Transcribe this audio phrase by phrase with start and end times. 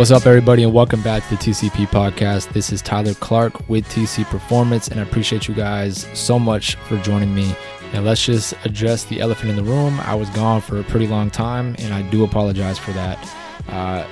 [0.00, 2.54] What's up, everybody, and welcome back to the TCP podcast.
[2.54, 6.96] This is Tyler Clark with TC Performance, and I appreciate you guys so much for
[7.02, 7.54] joining me.
[7.92, 10.00] And let's just address the elephant in the room.
[10.00, 13.18] I was gone for a pretty long time, and I do apologize for that.
[13.68, 14.06] Uh,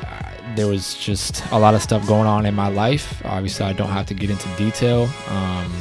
[0.56, 3.22] there was just a lot of stuff going on in my life.
[3.24, 5.72] Obviously, I don't have to get into detail, um,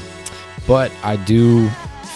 [0.66, 1.68] but I do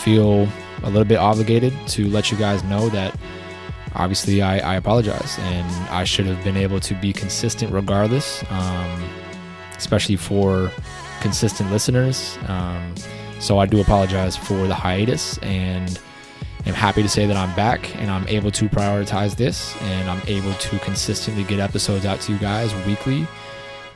[0.01, 0.47] feel
[0.83, 3.13] a little bit obligated to let you guys know that
[3.95, 9.09] obviously I, I, apologize and I should have been able to be consistent regardless, um,
[9.77, 10.71] especially for
[11.21, 12.37] consistent listeners.
[12.47, 12.95] Um,
[13.39, 15.99] so I do apologize for the hiatus and
[16.65, 20.21] I'm happy to say that I'm back and I'm able to prioritize this and I'm
[20.27, 23.27] able to consistently get episodes out to you guys weekly.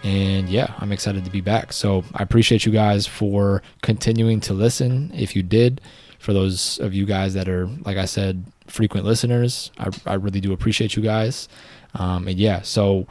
[0.04, 1.74] And yeah, I'm excited to be back.
[1.74, 5.12] So I appreciate you guys for continuing to listen.
[5.16, 5.82] If you did,
[6.20, 9.72] for those of you guys that are, like I said, frequent listeners.
[9.78, 11.48] I, I really do appreciate you guys.
[11.94, 13.08] Um, and yeah, so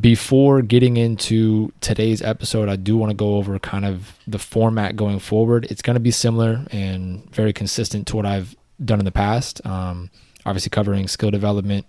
[0.00, 4.96] before getting into today's episode, I do want to go over kind of the format
[4.96, 5.66] going forward.
[5.70, 9.64] It's going to be similar and very consistent to what I've done in the past.
[9.66, 10.10] Um,
[10.46, 11.86] obviously, covering skill development,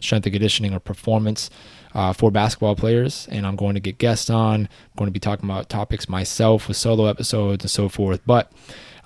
[0.00, 1.50] strength and conditioning, or performance
[1.96, 3.26] uh, for basketball players.
[3.32, 4.60] And I'm going to get guests on.
[4.60, 8.20] I'm going to be talking about topics myself with solo episodes and so forth.
[8.26, 8.52] But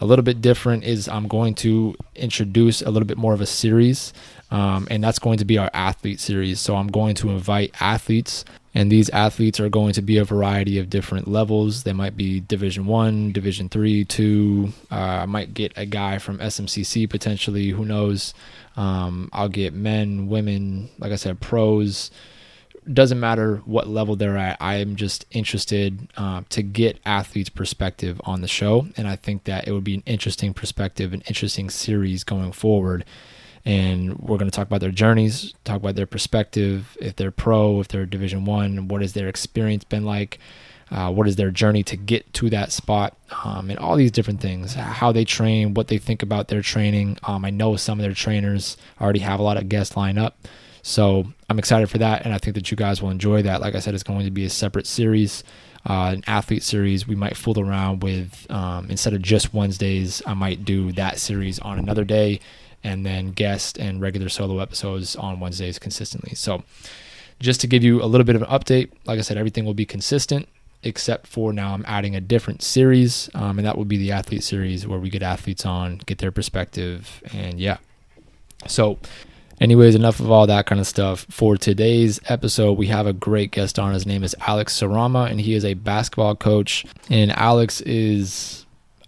[0.00, 3.47] a little bit different is I'm going to introduce a little bit more of a
[3.47, 4.12] series,
[4.50, 6.58] um, and that's going to be our athlete series.
[6.58, 10.78] So I'm going to invite athletes, and these athletes are going to be a variety
[10.78, 11.82] of different levels.
[11.82, 14.72] They might be Division One, Division Three, Two.
[14.91, 17.69] Uh, I might get a guy from SMCC potentially.
[17.69, 18.32] Who knows?
[18.78, 22.10] Um, I'll get men, women, like I said, pros
[22.92, 24.56] doesn't matter what level they're at.
[24.60, 29.44] I am just interested uh, to get athletes' perspective on the show, and I think
[29.44, 33.05] that it would be an interesting perspective, an interesting series going forward.
[33.64, 37.80] And we're going to talk about their journeys, talk about their perspective, if they're pro,
[37.80, 40.38] if they're Division One, what has their experience been like,
[40.91, 44.41] uh, what is their journey to get to that spot, um, and all these different
[44.41, 47.19] things, how they train, what they think about their training.
[47.25, 50.48] Um, I know some of their trainers already have a lot of guests lined up.
[50.82, 53.60] So I'm excited for that, and I think that you guys will enjoy that.
[53.60, 55.44] Like I said, it's going to be a separate series,
[55.88, 57.06] uh, an athlete series.
[57.06, 61.58] We might fool around with um, instead of just Wednesdays, I might do that series
[61.58, 62.40] on another day,
[62.82, 66.34] and then guest and regular solo episodes on Wednesdays consistently.
[66.34, 66.62] So
[67.40, 69.74] just to give you a little bit of an update, like I said, everything will
[69.74, 70.48] be consistent
[70.82, 74.42] except for now I'm adding a different series, um, and that will be the athlete
[74.42, 77.78] series where we get athletes on, get their perspective, and yeah.
[78.66, 78.98] So
[79.60, 81.26] Anyways, enough of all that kind of stuff.
[81.28, 83.93] For today's episode, we have a great guest on.
[83.93, 86.87] His name is Alex Sarama, and he is a basketball coach.
[87.10, 88.65] And Alex is,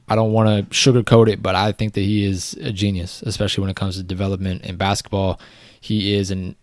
[0.08, 3.62] I don't want to sugarcoat it, but I think that he is a genius, especially
[3.62, 5.40] when it comes to development in basketball.
[5.80, 6.54] He is an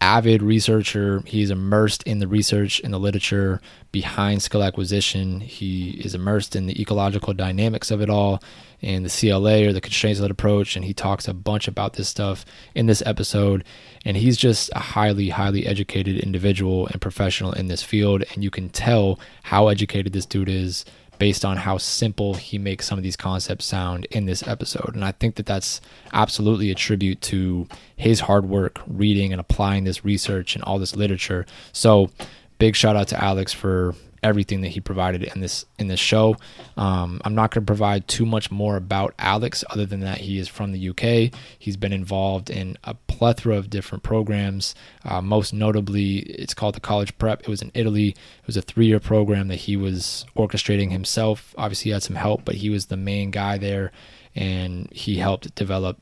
[0.00, 1.22] avid researcher.
[1.26, 3.60] He's immersed in the research and the literature
[3.92, 5.40] behind skill acquisition.
[5.40, 8.42] He is immersed in the ecological dynamics of it all
[8.82, 10.76] and the CLA or the constraints led approach.
[10.76, 13.64] And he talks a bunch about this stuff in this episode.
[14.04, 18.22] And he's just a highly, highly educated individual and professional in this field.
[18.34, 20.84] And you can tell how educated this dude is
[21.18, 24.94] based on how simple he makes some of these concepts sound in this episode.
[24.94, 25.80] And I think that that's
[26.12, 27.66] absolutely a tribute to
[27.96, 31.46] his hard work reading and applying this research and all this literature.
[31.72, 32.10] So,
[32.58, 36.36] big shout out to Alex for everything that he provided in this in this show.
[36.76, 40.38] Um, I'm not going to provide too much more about Alex, other than that he
[40.38, 41.32] is from the UK.
[41.58, 44.74] He's been involved in a plethora of different programs.
[45.04, 47.40] Uh, most notably, it's called the College Prep.
[47.40, 48.08] It was in Italy.
[48.08, 51.54] It was a three-year program that he was orchestrating himself.
[51.56, 53.90] Obviously, he had some help, but he was the main guy there,
[54.34, 55.98] and he helped develop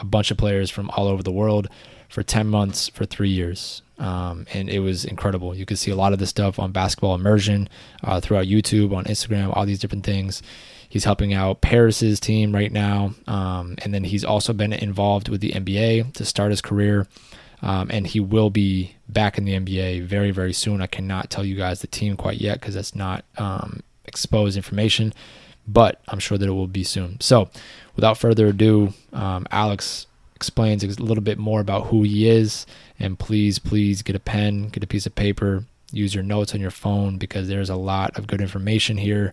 [0.00, 1.68] a bunch of players from all over the world
[2.08, 3.82] for 10 months for three years.
[3.98, 5.54] Um, and it was incredible.
[5.54, 7.68] You could see a lot of this stuff on Basketball Immersion
[8.04, 10.42] uh, throughout YouTube, on Instagram, all these different things.
[10.88, 15.40] He's helping out Paris's team right now, um, and then he's also been involved with
[15.40, 17.08] the NBA to start his career.
[17.62, 20.82] Um, and he will be back in the NBA very, very soon.
[20.82, 25.14] I cannot tell you guys the team quite yet because that's not um, exposed information,
[25.66, 27.20] but I'm sure that it will be soon.
[27.20, 27.50] So,
[27.94, 32.66] without further ado, um, Alex explains a little bit more about who he is.
[33.00, 36.60] And please, please get a pen, get a piece of paper, use your notes on
[36.60, 39.32] your phone because there's a lot of good information here.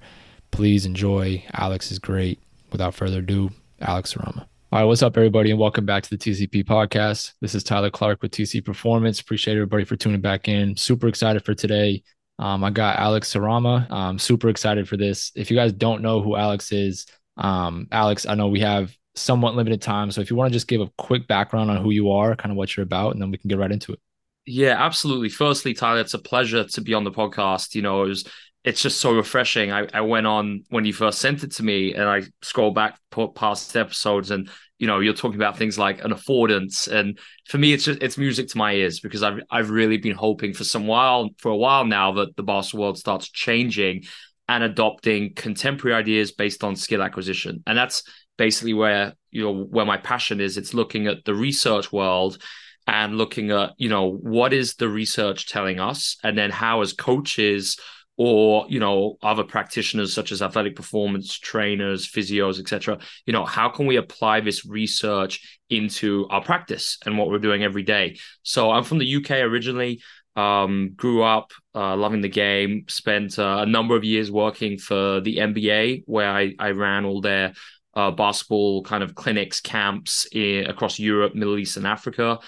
[0.51, 1.43] Please enjoy.
[1.53, 2.39] Alex is great.
[2.71, 3.51] Without further ado,
[3.81, 4.47] Alex Sarama.
[4.71, 7.33] All right, what's up, everybody, and welcome back to the TCP podcast.
[7.41, 9.19] This is Tyler Clark with TC Performance.
[9.19, 10.75] Appreciate everybody for tuning back in.
[10.75, 12.01] Super excited for today.
[12.39, 13.89] Um, I got Alex Sarama.
[13.91, 15.31] I'm super excited for this.
[15.35, 17.05] If you guys don't know who Alex is,
[17.37, 20.11] um, Alex, I know we have somewhat limited time.
[20.11, 22.51] So if you want to just give a quick background on who you are, kind
[22.51, 23.99] of what you're about, and then we can get right into it.
[24.45, 25.29] Yeah, absolutely.
[25.29, 27.75] Firstly, Tyler, it's a pleasure to be on the podcast.
[27.75, 28.25] You know, it was
[28.63, 29.71] it's just so refreshing.
[29.71, 32.97] I, I went on when you first sent it to me and I scroll back
[33.35, 34.49] past episodes and
[34.79, 36.87] you know you're talking about things like an affordance.
[36.87, 40.15] And for me it's just it's music to my ears because I've I've really been
[40.15, 44.03] hoping for some while for a while now that the basketball world starts changing
[44.47, 47.63] and adopting contemporary ideas based on skill acquisition.
[47.65, 48.03] And that's
[48.37, 50.57] basically where you know where my passion is.
[50.57, 52.41] It's looking at the research world
[52.85, 56.17] and looking at you know what is the research telling us?
[56.23, 57.77] And then how as coaches
[58.17, 63.69] or you know other practitioners such as athletic performance trainers physios etc you know how
[63.69, 68.17] can we apply this research into our practice and what we're doing every day?
[68.43, 70.01] So i'm from the uk originally
[70.35, 75.19] um, grew up uh, loving the game spent uh, a number of years working for
[75.21, 77.53] the nba where i, I ran all their
[77.95, 82.39] uh, basketball kind of clinics camps in, across europe middle east and africa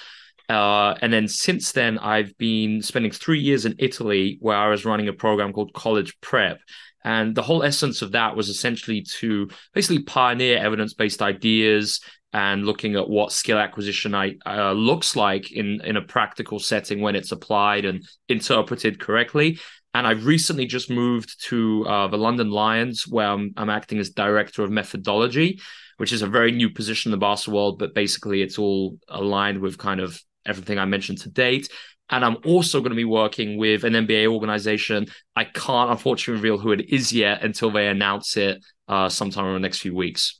[0.50, 4.86] uh, and then since then, I've been spending three years in Italy where I was
[4.86, 6.60] running a program called College Prep.
[7.04, 12.00] And the whole essence of that was essentially to basically pioneer evidence based ideas
[12.34, 17.16] and looking at what skill acquisition uh, looks like in, in a practical setting when
[17.16, 19.60] it's applied and interpreted correctly.
[19.94, 24.10] And I've recently just moved to uh, the London Lions, where I'm, I'm acting as
[24.10, 25.62] director of methodology,
[25.96, 29.60] which is a very new position in the basketball world, but basically it's all aligned
[29.60, 31.70] with kind of everything I mentioned to date.
[32.10, 35.08] And I'm also going to be working with an NBA organization.
[35.36, 39.54] I can't unfortunately reveal who it is yet until they announce it uh, sometime in
[39.54, 40.40] the next few weeks.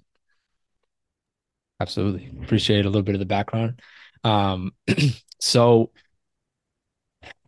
[1.80, 2.32] Absolutely.
[2.44, 3.82] Appreciate a little bit of the background.
[4.24, 4.72] Um,
[5.40, 5.92] so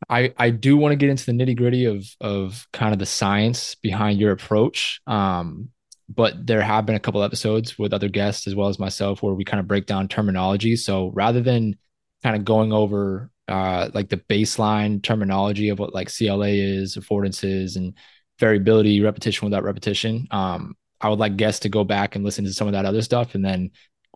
[0.10, 3.06] I I do want to get into the nitty gritty of of kind of the
[3.06, 5.00] science behind your approach.
[5.07, 5.69] Um,
[6.10, 9.33] but there have been a couple episodes with other guests as well as myself where
[9.33, 10.75] we kind of break down terminology.
[10.77, 11.75] So rather than
[12.23, 17.75] kind of going over uh, like the baseline terminology of what like CLA is, affordances,
[17.75, 17.93] and
[18.39, 20.27] variability, repetition without repetition.
[20.31, 23.01] Um, I would like guests to go back and listen to some of that other
[23.01, 23.71] stuff, and then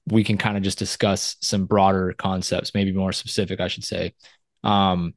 [0.07, 4.13] we can kind of just discuss some broader concepts, maybe more specific, I should say.
[4.63, 5.13] Um,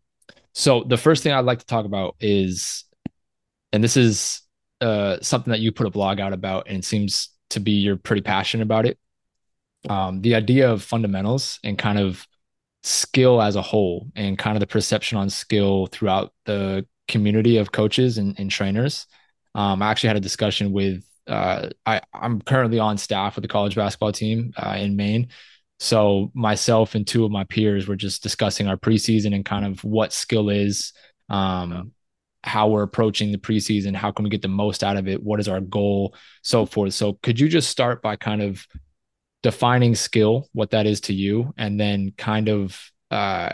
[0.52, 2.84] so the first thing I'd like to talk about is,
[3.72, 4.42] and this is
[4.80, 7.96] uh, something that you put a blog out about, and it seems to be you're
[7.96, 8.98] pretty passionate about it.
[9.88, 12.26] Um, the idea of fundamentals and kind of
[12.84, 17.72] skill as a whole and kind of the perception on skill throughout the community of
[17.72, 19.06] coaches and, and trainers.
[19.54, 23.48] Um, I actually had a discussion with uh, I, I'm currently on staff with the
[23.48, 25.28] college basketball team uh, in Maine.
[25.80, 29.82] So myself and two of my peers were just discussing our preseason and kind of
[29.82, 30.92] what skill is,
[31.30, 31.92] um,
[32.42, 35.40] how we're approaching the preseason, how can we get the most out of it, what
[35.40, 36.92] is our goal, so forth.
[36.92, 38.66] So could you just start by kind of
[39.44, 42.80] defining skill, what that is to you, and then kind of
[43.10, 43.50] uh,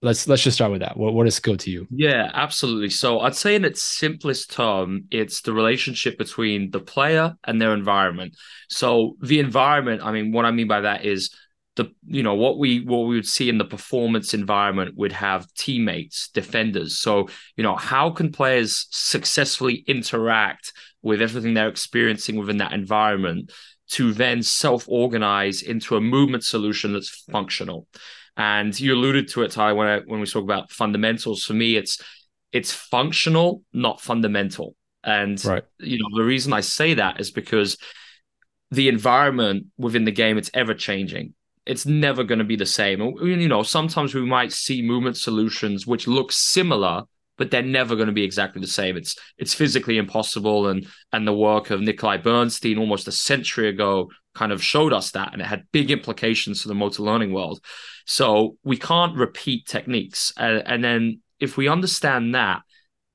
[0.00, 0.96] let's let's just start with that.
[0.96, 1.86] What what is skill to you?
[1.90, 2.88] Yeah, absolutely.
[2.88, 7.74] So I'd say in its simplest term, it's the relationship between the player and their
[7.74, 8.36] environment.
[8.70, 11.30] So the environment, I mean, what I mean by that is
[11.76, 15.52] the you know what we what we would see in the performance environment would have
[15.54, 17.26] teammates defenders so
[17.56, 23.50] you know how can players successfully interact with everything they're experiencing within that environment
[23.90, 27.86] to then self organize into a movement solution that's functional.
[28.36, 31.44] And you alluded to it, Ty, when I, when we talk about fundamentals.
[31.44, 32.02] For me, it's
[32.52, 34.76] it's functional, not fundamental.
[35.02, 35.64] And right.
[35.78, 37.76] you know the reason I say that is because
[38.70, 41.34] the environment within the game it's ever changing.
[41.66, 43.00] It's never going to be the same.
[43.00, 47.04] You know, sometimes we might see movement solutions which look similar
[47.36, 48.96] but they're never going to be exactly the same.
[48.96, 54.10] It's it's physically impossible, and and the work of Nikolai Bernstein almost a century ago
[54.34, 57.60] kind of showed us that, and it had big implications for the motor learning world.
[58.06, 62.62] So we can't repeat techniques, and, and then if we understand that,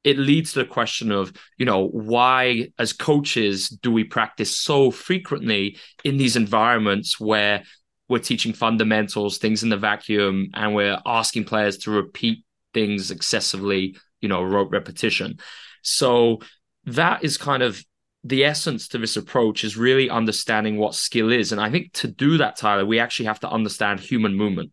[0.03, 4.91] it leads to the question of you know why as coaches do we practice so
[4.91, 7.63] frequently in these environments where
[8.07, 13.95] we're teaching fundamentals things in the vacuum and we're asking players to repeat things excessively
[14.21, 15.39] you know rote repetition.
[15.81, 16.39] So
[16.85, 17.83] that is kind of
[18.23, 21.51] the essence to this approach is really understanding what skill is.
[21.51, 24.71] And i think to do that tyler we actually have to understand human movement.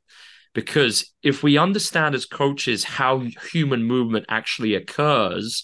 [0.55, 3.21] Because if we understand as coaches how
[3.53, 5.63] human movement actually occurs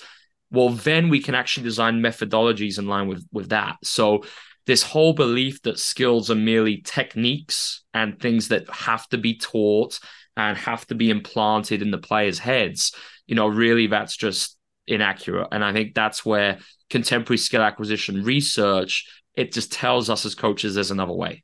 [0.50, 3.76] well then we can actually design methodologies in line with with that.
[3.82, 4.22] So
[4.66, 9.98] this whole belief that skills are merely techniques and things that have to be taught
[10.36, 12.92] and have to be implanted in the players' heads
[13.26, 15.48] you know, really that's just inaccurate.
[15.52, 16.58] And I think that's where
[16.90, 21.42] contemporary skill acquisition research, it just tells us as coaches there's another way.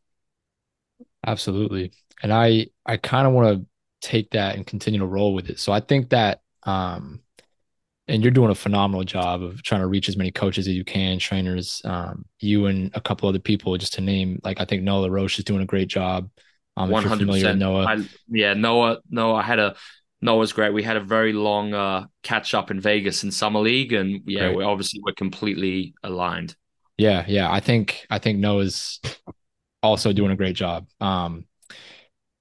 [1.26, 1.92] Absolutely.
[2.22, 3.66] And I I kind of want to
[4.06, 5.58] take that and continue to roll with it.
[5.58, 7.20] So I think that um
[8.06, 10.84] and you're doing a phenomenal job of trying to reach as many coaches as you
[10.84, 14.40] can, trainers, um, you and a couple other people, just to name.
[14.42, 16.30] Like I think Noah Roche is doing a great job.
[16.78, 17.58] Um, One hundred percent.
[17.58, 18.98] Noah, I, yeah, Noah.
[19.10, 19.34] Noah.
[19.34, 19.74] I had a
[20.20, 20.72] Noah's great.
[20.72, 24.52] We had a very long uh, catch up in Vegas in summer league, and yeah,
[24.52, 26.54] we obviously we're completely aligned.
[26.96, 27.50] Yeah, yeah.
[27.50, 29.00] I think I think Noah's
[29.82, 30.86] also doing a great job.
[31.00, 31.46] Um,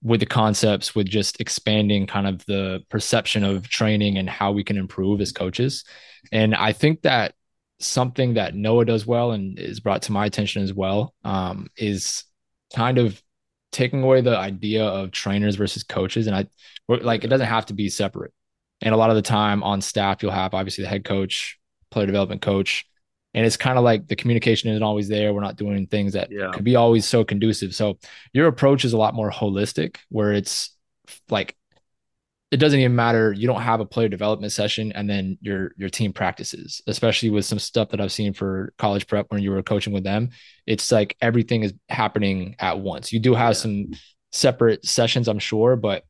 [0.04, 4.64] with the concepts with just expanding kind of the perception of training and how we
[4.64, 5.84] can improve as coaches
[6.32, 7.34] and i think that
[7.80, 12.24] something that noah does well and is brought to my attention as well um, is
[12.76, 13.22] kind of
[13.72, 16.46] taking away the idea of trainers versus coaches and i
[16.88, 18.34] like it doesn't have to be separate
[18.82, 21.60] and a lot of the time on staff you'll have obviously the head coach
[21.92, 22.86] player development coach
[23.34, 25.34] and it's kind of like the communication isn't always there.
[25.34, 26.52] We're not doing things that yeah.
[26.52, 27.76] could be always so conducive.
[27.76, 28.00] So
[28.34, 30.76] your approach is a lot more holistic, where it's
[31.30, 31.56] like
[32.50, 33.34] it doesn't even matter.
[33.34, 37.46] You don't have a player development session and then your your team practices, especially with
[37.46, 40.30] some stuff that I've seen for college prep when you were coaching with them.
[40.66, 43.12] It's like everything is happening at once.
[43.12, 43.54] You do have yeah.
[43.54, 43.92] some
[44.32, 46.04] separate sessions, I'm sure, but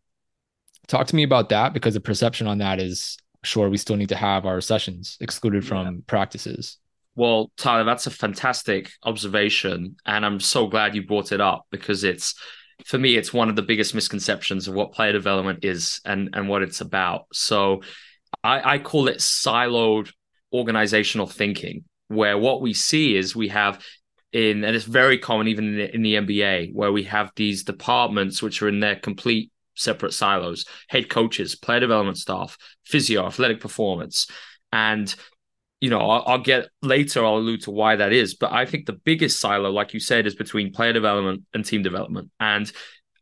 [0.87, 4.09] talk to me about that because the perception on that is sure we still need
[4.09, 6.01] to have our sessions excluded from yeah.
[6.05, 6.77] practices.
[7.15, 9.95] Well, Tyler, that's a fantastic observation.
[10.05, 12.35] And I'm so glad you brought it up because it's,
[12.85, 16.47] for me, it's one of the biggest misconceptions of what player development is and, and
[16.47, 17.25] what it's about.
[17.33, 17.81] So
[18.43, 20.11] I, I call it siloed
[20.53, 23.83] organizational thinking, where what we see is we have
[24.31, 27.63] in, and it's very common even in the, in the NBA, where we have these
[27.63, 33.59] departments which are in their complete separate silos head coaches, player development staff, physio, athletic
[33.59, 34.27] performance.
[34.71, 35.13] And
[35.79, 38.35] you know, I'll, I'll, get later, I'll allude to why that is.
[38.35, 41.83] But I think the biggest silo, like you said, is between player development and team
[41.83, 42.31] development.
[42.39, 42.71] And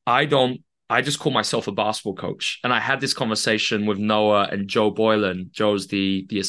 [0.07, 2.59] I don't, I just call myself a basketball coach.
[2.63, 5.49] And I had this conversation with Noah and Joe Boylan.
[5.51, 6.39] Joe's the, the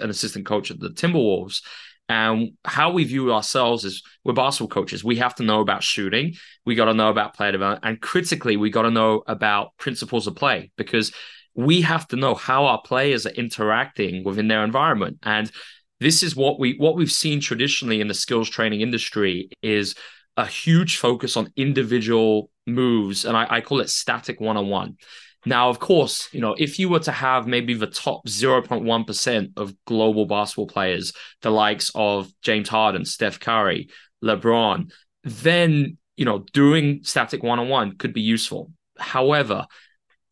[0.00, 1.62] an assistant coach at the Timberwolves.
[2.10, 5.04] And how we view ourselves is we're basketball coaches.
[5.04, 6.34] We have to know about shooting.
[6.64, 7.84] We got to know about player development.
[7.84, 11.12] And critically, we got to know about principles of play because
[11.58, 15.18] we have to know how our players are interacting within their environment.
[15.24, 15.50] And
[15.98, 19.96] this is what we what we've seen traditionally in the skills training industry is
[20.36, 24.98] a huge focus on individual moves and I, I call it static one-on-one.
[25.46, 29.74] Now of course you know if you were to have maybe the top 0.1% of
[29.84, 31.12] global basketball players
[31.42, 33.88] the likes of james harden steph curry
[34.22, 34.92] lebron
[35.24, 38.70] then you know doing static one-on-one could be useful.
[38.98, 39.66] However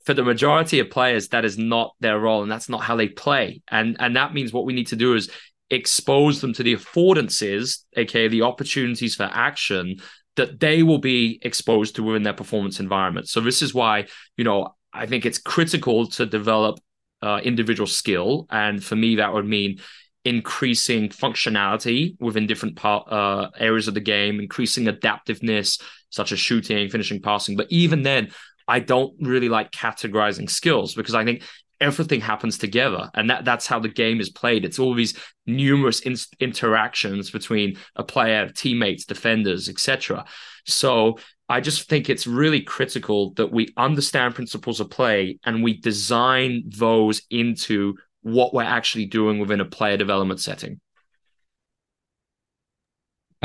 [0.07, 3.09] for the majority of players, that is not their role and that's not how they
[3.09, 3.61] play.
[3.69, 5.31] And and that means what we need to do is
[5.69, 9.97] expose them to the affordances, aka the opportunities for action
[10.37, 13.29] that they will be exposed to within their performance environment.
[13.29, 16.79] So this is why, you know, I think it's critical to develop
[17.23, 18.47] uh, individual skill.
[18.51, 19.81] And for me, that would mean
[20.25, 26.89] increasing functionality within different part, uh, areas of the game, increasing adaptiveness, such as shooting,
[26.91, 27.57] finishing, passing.
[27.57, 28.31] But even then,
[28.69, 31.43] I don't really like categorizing skills because I think
[31.81, 33.11] everything happens together.
[33.15, 34.65] And that that's how the game is played.
[34.65, 35.15] It's all these
[35.47, 40.25] numerous in- interactions between a player teammates defenders etc
[40.67, 41.19] so
[41.49, 46.63] i just think it's really critical that we understand principles of play and we design
[46.67, 50.81] those into what we're actually doing within a player development setting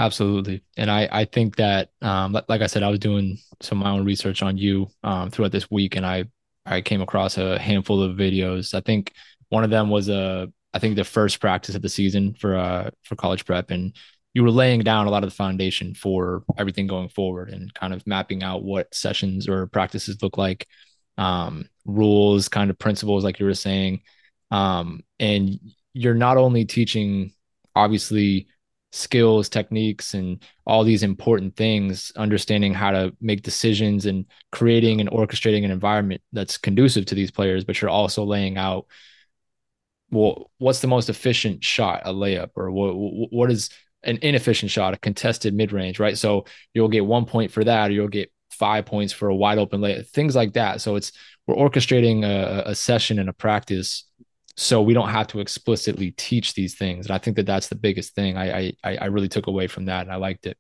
[0.02, 0.64] Absolutely.
[0.78, 3.92] And I, I think that, um, like I said, I was doing some of my
[3.92, 6.26] own research on you um, throughout this week, and I,
[6.66, 8.74] I came across a handful of videos.
[8.74, 9.14] I think
[9.50, 12.56] one of them was a, uh, I think the first practice of the season for
[12.56, 13.94] uh for college prep, and
[14.34, 17.94] you were laying down a lot of the foundation for everything going forward, and kind
[17.94, 20.66] of mapping out what sessions or practices look like,
[21.20, 24.02] um, rules, kind of principles, like you were saying,
[24.50, 25.60] um, and
[25.94, 27.34] you're not only teaching,
[27.76, 28.48] obviously
[28.92, 35.10] skills, techniques, and all these important things, understanding how to make decisions and creating and
[35.10, 38.86] orchestrating an environment that's conducive to these players, but you're also laying out
[40.12, 42.92] well, what's the most efficient shot, a layup, or what
[43.32, 43.70] what is
[44.04, 46.18] an inefficient shot, a contested mid range, right?
[46.18, 49.58] So you'll get one point for that, or you'll get five points for a wide
[49.58, 50.82] open layup, things like that.
[50.82, 51.14] So it's
[51.48, 54.04] we're orchestrating a, a session and a practice
[54.58, 57.06] so we don't have to explicitly teach these things.
[57.06, 58.38] And i think that that's the biggest thing.
[58.38, 60.58] I i i really took away from that and i liked it.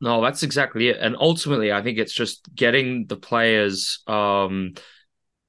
[0.00, 0.98] No that's exactly it.
[1.00, 4.74] And ultimately i think it's just getting the players um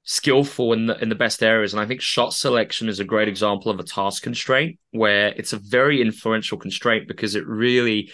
[0.04, 1.72] skillful in the in the best areas.
[1.72, 5.52] And i think shot selection is a great example of a task constraint where it's
[5.52, 8.10] a very influential constraint because it really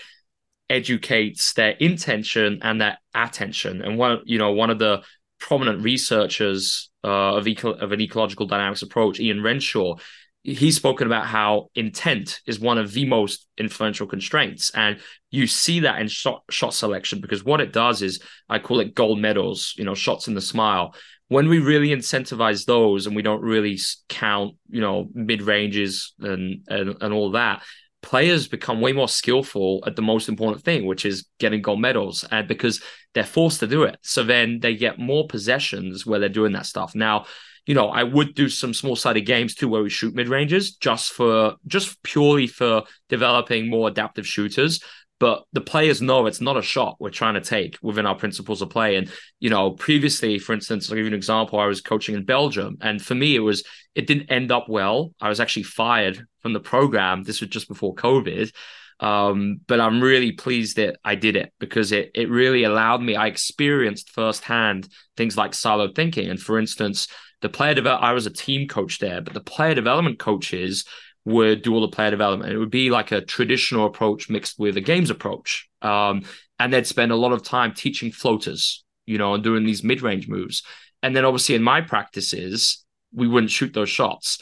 [0.70, 3.82] educates their intention and their attention.
[3.82, 5.02] And one you know one of the
[5.38, 9.96] prominent researchers uh, of, eco- of an ecological dynamics approach, Ian Renshaw,
[10.42, 14.98] he's spoken about how intent is one of the most influential constraints and
[15.30, 18.94] you see that in shot, shot selection because what it does is i call it
[18.94, 20.94] gold medals you know shots in the smile.
[21.30, 23.78] When we really incentivize those and we don't really
[24.08, 27.62] count you know mid ranges and, and and all that
[28.02, 32.24] players become way more skillful at the most important thing which is getting gold medals
[32.30, 32.80] and because
[33.12, 36.66] they're forced to do it so then they get more possessions where they're doing that
[36.66, 37.24] stuff now
[37.68, 40.74] you know, I would do some small sided games too where we shoot mid ranges
[40.76, 44.82] just for just purely for developing more adaptive shooters.
[45.20, 48.62] But the players know it's not a shot we're trying to take within our principles
[48.62, 48.96] of play.
[48.96, 49.10] And,
[49.40, 51.58] you know, previously, for instance, I'll give you an example.
[51.58, 52.78] I was coaching in Belgium.
[52.80, 53.64] And for me, it was,
[53.96, 55.12] it didn't end up well.
[55.20, 57.24] I was actually fired from the program.
[57.24, 58.52] This was just before COVID.
[59.00, 63.14] Um, but I'm really pleased that I did it because it it really allowed me.
[63.14, 67.06] I experienced firsthand things like siloed thinking, and for instance,
[67.40, 68.02] the player develop.
[68.02, 70.84] I was a team coach there, but the player development coaches
[71.28, 72.52] would do all the player development.
[72.52, 76.22] It would be like a traditional approach mixed with a games approach, um,
[76.58, 80.02] and they'd spend a lot of time teaching floaters, you know, and doing these mid
[80.02, 80.62] range moves.
[81.02, 84.38] And then obviously in my practices, we wouldn't shoot those shots.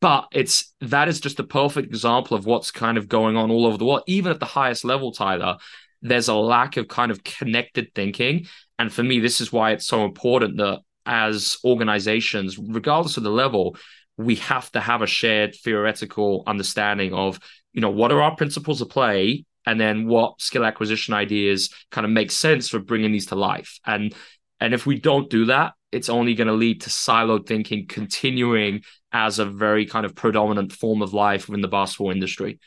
[0.00, 3.66] But it's that is just a perfect example of what's kind of going on all
[3.66, 5.58] over the world, even at the highest level, Tyler.
[6.00, 8.46] There's a lack of kind of connected thinking.
[8.78, 13.30] And for me, this is why it's so important that as organizations, regardless of the
[13.30, 13.76] level,
[14.24, 17.38] we have to have a shared theoretical understanding of,
[17.72, 22.04] you know, what are our principles of play and then what skill acquisition ideas kind
[22.04, 23.78] of make sense for bringing these to life.
[23.86, 24.14] And
[24.60, 28.82] and if we don't do that, it's only going to lead to siloed thinking continuing
[29.12, 32.60] as a very kind of predominant form of life within the basketball industry.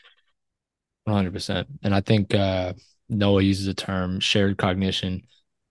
[1.08, 1.66] 100%.
[1.82, 2.72] And I think uh,
[3.08, 5.22] Noah uses the term shared cognition.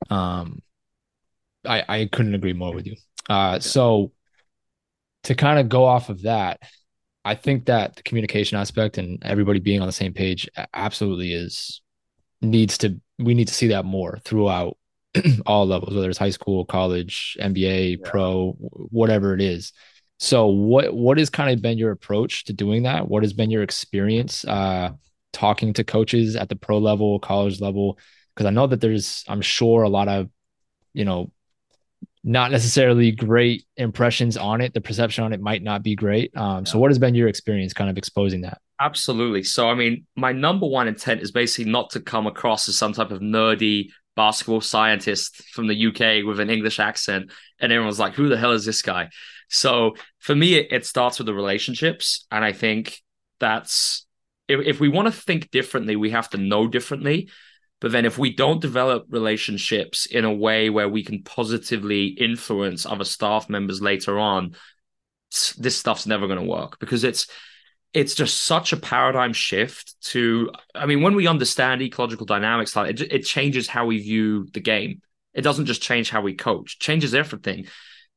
[0.09, 0.61] Um,
[1.65, 2.95] I, I couldn't agree more with you.
[3.29, 4.11] Uh, so
[5.24, 6.59] to kind of go off of that,
[7.25, 11.81] I think that the communication aspect and everybody being on the same page absolutely is
[12.42, 14.77] needs to we need to see that more throughout
[15.46, 18.09] all levels, whether it's high school, college, NBA, yeah.
[18.09, 19.72] pro, whatever it is.
[20.20, 23.07] So what what has kind of been your approach to doing that?
[23.07, 24.92] What has been your experience uh
[25.31, 27.98] talking to coaches at the pro level, college level?
[28.36, 30.29] Because I know that there's I'm sure a lot of,
[30.94, 31.31] you know,
[32.24, 34.74] not necessarily great impressions on it.
[34.74, 36.36] The perception on it might not be great.
[36.38, 38.59] Um, so, what has been your experience kind of exposing that?
[38.79, 39.44] Absolutely.
[39.44, 42.94] So, I mean, my number one intent is basically not to come across as some
[42.94, 47.31] type of nerdy basketball scientist from the UK with an English accent.
[47.59, 49.09] And everyone's like, who the hell is this guy?
[49.50, 52.25] So, for me, it, it starts with the relationships.
[52.31, 53.01] And I think
[53.40, 54.05] that's
[54.48, 57.29] if, if we want to think differently, we have to know differently.
[57.83, 62.85] But then if we don't develop relationships in a way where we can positively influence
[62.85, 64.55] other staff members later on,
[65.57, 67.27] this stuff's never going to work because it's
[67.93, 72.91] it's just such a paradigm shift to i mean when we understand ecological dynamics like
[72.91, 75.01] it, it changes how we view the game.
[75.33, 77.65] It doesn't just change how we coach changes everything.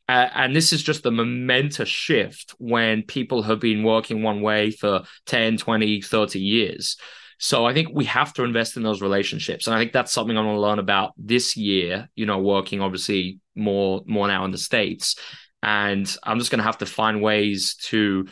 [0.09, 4.71] Uh, and this is just the momentous shift when people have been working one way
[4.71, 6.97] for 10 20 30 years
[7.39, 9.67] so I think we have to invest in those relationships.
[9.67, 12.81] And I think that's something I'm going to learn about this year, you know, working
[12.81, 15.17] obviously more more now in the States.
[15.63, 18.27] And I'm just going to have to find ways to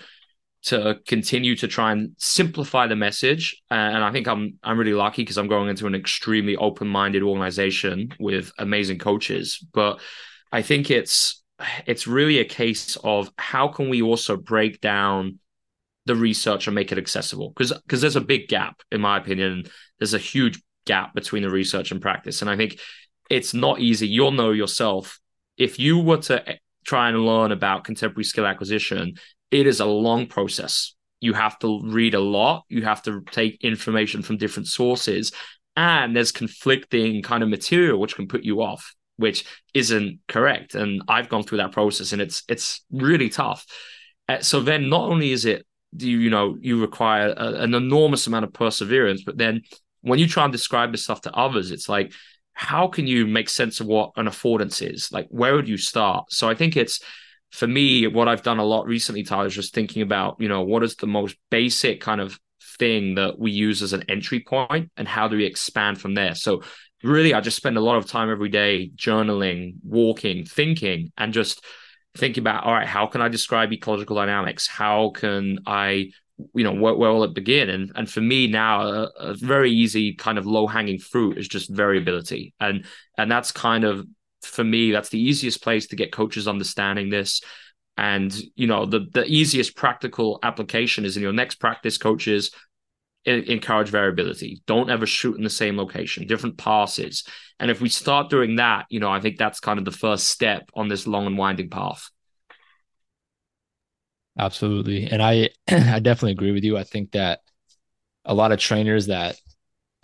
[0.65, 3.63] to continue to try and simplify the message.
[3.71, 8.15] And I think I'm I'm really lucky because I'm going into an extremely open-minded organization
[8.19, 9.65] with amazing coaches.
[9.75, 10.01] But
[10.51, 11.43] I think it's
[11.87, 15.39] it's really a case of how can we also break down
[16.07, 17.51] the research and make it accessible.
[17.51, 19.65] Because because there's a big gap in my opinion
[19.99, 22.41] there's a huge gap between the research and practice.
[22.43, 22.79] And i think
[23.31, 24.07] it's not easy.
[24.07, 25.19] You'll know yourself.
[25.57, 29.15] If you were to eh, try and learn about contemporary skill acquisition
[29.51, 30.95] it is a long process.
[31.21, 32.65] You have to read a lot.
[32.69, 35.31] You have to take information from different sources.
[35.77, 40.75] And there's conflicting kind of material which can put you off which isn't correct.
[40.75, 43.65] And i've gone through that process and it's it's really tough.
[44.29, 48.27] Uh, so then not only is it you you know you require a, an enormous
[48.27, 49.63] amount of perseverance but then
[50.03, 52.13] when you try and describe this stuff to others it's like
[52.55, 55.13] how can you make sense of what an affordance is?
[55.13, 56.33] Like where would you start?
[56.33, 57.01] So i think it's
[57.51, 60.63] for me what i've done a lot recently tyler is just thinking about you know
[60.63, 62.37] what is the most basic kind of
[62.81, 66.35] thing that we use as an entry point and how do we expand from there?
[66.35, 66.63] So
[67.03, 71.63] really i just spend a lot of time every day journaling walking thinking and just
[72.17, 74.67] thinking about all right how can i describe ecological dynamics?
[74.67, 76.11] How can i
[76.55, 77.71] you know where, where will it begin?
[77.71, 81.49] And and for me now a, a very easy kind of low hanging fruit is
[81.49, 82.55] just variability.
[82.61, 82.85] And
[83.17, 84.07] and that's kind of
[84.45, 87.41] for me, that's the easiest place to get coaches understanding this.
[87.97, 92.51] And you know, the the easiest practical application is in your next practice, coaches
[93.27, 94.63] encourage variability.
[94.67, 97.25] Don't ever shoot in the same location, different passes.
[97.59, 100.29] And if we start doing that, you know, I think that's kind of the first
[100.29, 102.11] step on this long and winding path.
[104.39, 105.07] Absolutely.
[105.07, 106.77] And I I definitely agree with you.
[106.77, 107.41] I think that
[108.27, 109.37] a lot of trainers that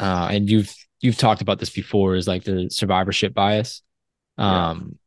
[0.01, 3.83] uh and you've you've talked about this before is like the survivorship bias.
[4.39, 5.00] Um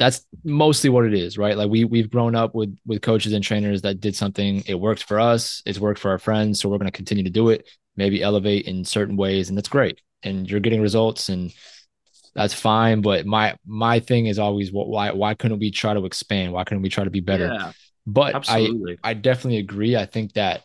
[0.00, 1.58] that's mostly what it is, right?
[1.58, 5.04] Like we we've grown up with with coaches and trainers that did something, it worked
[5.04, 7.68] for us, it's worked for our friends, so we're going to continue to do it,
[7.96, 10.00] maybe elevate in certain ways and that's great.
[10.22, 11.52] And you're getting results and
[12.34, 16.06] that's fine, but my my thing is always what why why couldn't we try to
[16.06, 16.54] expand?
[16.54, 17.52] Why couldn't we try to be better?
[17.52, 17.72] Yeah.
[18.06, 18.98] But Absolutely.
[19.04, 19.96] I I definitely agree.
[19.96, 20.64] I think that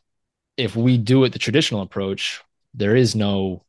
[0.55, 2.41] if we do it the traditional approach,
[2.73, 3.65] there is no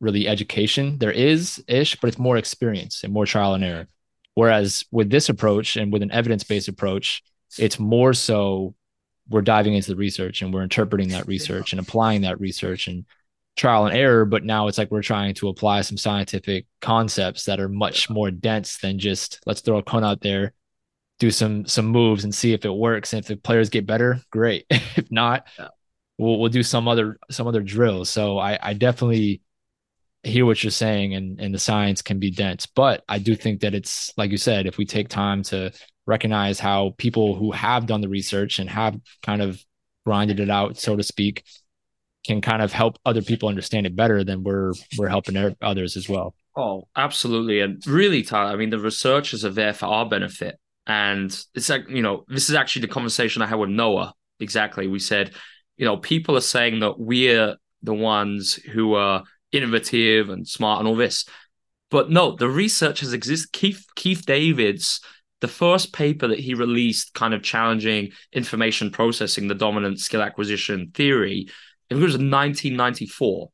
[0.00, 0.98] really education.
[0.98, 3.86] There is ish, but it's more experience and more trial and error.
[4.34, 7.22] Whereas with this approach and with an evidence-based approach,
[7.58, 8.74] it's more so
[9.28, 13.04] we're diving into the research and we're interpreting that research and applying that research and
[13.56, 14.24] trial and error.
[14.24, 18.30] But now it's like we're trying to apply some scientific concepts that are much more
[18.30, 20.52] dense than just let's throw a cone out there
[21.18, 23.12] do some some moves and see if it works.
[23.12, 24.66] And if the players get better, great.
[24.70, 25.46] if not,
[26.18, 28.10] we'll we'll do some other some other drills.
[28.10, 29.40] So I I definitely
[30.24, 32.66] hear what you're saying and and the science can be dense.
[32.66, 35.72] But I do think that it's like you said, if we take time to
[36.06, 39.62] recognize how people who have done the research and have kind of
[40.04, 41.44] grinded it out, so to speak,
[42.26, 46.08] can kind of help other people understand it better, then we're we're helping others as
[46.08, 46.34] well.
[46.56, 47.60] Oh, absolutely.
[47.60, 50.58] And really, Tyler, I mean, the researchers are there for our benefit.
[50.86, 54.14] And it's like, you know, this is actually the conversation I had with Noah.
[54.38, 54.86] Exactly.
[54.86, 55.32] We said,
[55.76, 60.88] you know, people are saying that we're the ones who are innovative and smart and
[60.88, 61.24] all this.
[61.90, 63.52] But no, the research has existed.
[63.52, 65.00] Keith Keith Davids,
[65.40, 70.90] the first paper that he released, kind of challenging information processing, the dominant skill acquisition
[70.94, 71.48] theory,
[71.90, 73.50] it was in 1994.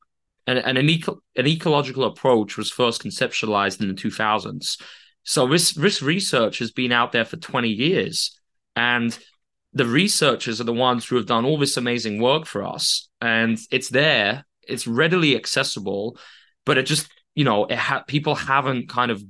[0.46, 4.80] And, and an, eco- an ecological approach was first conceptualized in the 2000s.
[5.22, 8.38] So this this research has been out there for 20 years,
[8.74, 9.16] and
[9.72, 13.58] the researchers are the ones who have done all this amazing work for us, and
[13.70, 16.18] it's there, it's readily accessible,
[16.64, 19.22] but it just you know it ha- people haven't kind of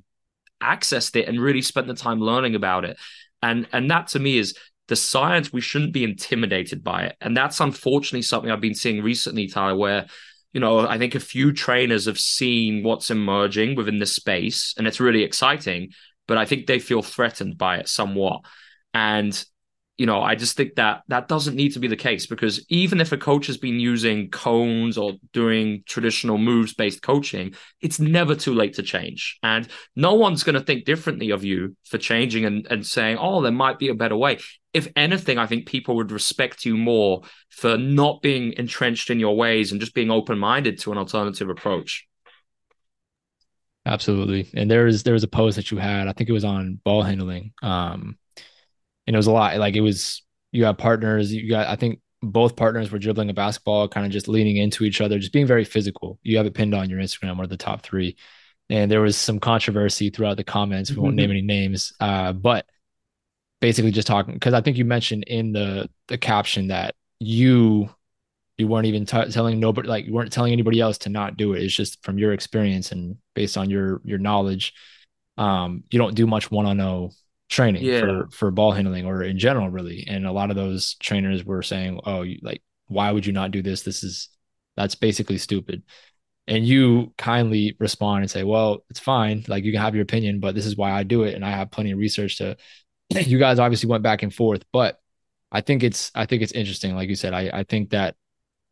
[0.62, 2.98] accessed it and really spent the time learning about it,
[3.42, 4.56] and and that to me is
[4.88, 5.52] the science.
[5.52, 9.76] We shouldn't be intimidated by it, and that's unfortunately something I've been seeing recently, Tyler,
[9.76, 10.06] where
[10.52, 14.86] you know, I think a few trainers have seen what's emerging within the space and
[14.86, 15.92] it's really exciting,
[16.26, 18.40] but I think they feel threatened by it somewhat.
[18.92, 19.44] And
[19.96, 23.02] you know, I just think that that doesn't need to be the case because even
[23.02, 28.34] if a coach has been using cones or doing traditional moves based coaching, it's never
[28.34, 29.38] too late to change.
[29.42, 33.42] And no one's going to think differently of you for changing and, and saying, oh,
[33.42, 34.38] there might be a better way.
[34.72, 39.36] If anything, I think people would respect you more for not being entrenched in your
[39.36, 42.06] ways and just being open minded to an alternative approach.
[43.84, 44.48] Absolutely.
[44.54, 46.80] And there is there was a post that you had, I think it was on
[46.84, 47.52] ball handling.
[47.62, 48.16] Um,
[49.10, 49.56] and it was a lot.
[49.56, 51.32] Like it was, you have partners.
[51.32, 54.84] You got, I think both partners were dribbling a basketball, kind of just leaning into
[54.84, 56.20] each other, just being very physical.
[56.22, 58.16] You have it pinned on your Instagram, one of the top three.
[58.68, 60.92] And there was some controversy throughout the comments.
[60.92, 62.66] We won't name any names, uh, but
[63.60, 67.90] basically just talking because I think you mentioned in the the caption that you
[68.58, 71.54] you weren't even t- telling nobody like you weren't telling anybody else to not do
[71.54, 71.64] it.
[71.64, 74.72] It's just from your experience and based on your your knowledge.
[75.36, 76.76] Um, you don't do much one on
[77.50, 78.00] training yeah.
[78.00, 80.04] for for ball handling or in general really.
[80.08, 83.50] And a lot of those trainers were saying oh you, like why would you not
[83.50, 83.82] do this?
[83.82, 84.28] This is
[84.76, 85.82] that's basically stupid.
[86.46, 89.44] And you kindly respond and say well it's fine.
[89.48, 91.50] Like you can have your opinion but this is why i do it and i
[91.50, 92.56] have plenty of research to
[93.10, 95.00] you guys obviously went back and forth but
[95.52, 98.14] i think it's i think it's interesting like you said i i think that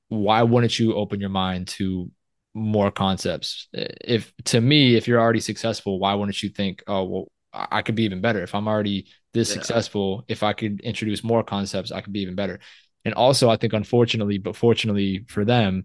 [0.08, 2.10] why wouldn't you open your mind to
[2.54, 3.68] more concepts?
[3.72, 7.32] If to me if you're already successful why wouldn't you think oh well
[7.70, 8.42] I could be even better.
[8.42, 9.54] If I'm already this yeah.
[9.54, 12.60] successful, if I could introduce more concepts, I could be even better.
[13.04, 15.84] And also, I think, unfortunately, but fortunately for them,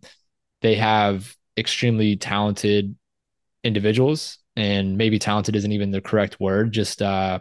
[0.62, 2.96] they have extremely talented
[3.64, 7.40] individuals, and maybe talented isn't even the correct word, just uh,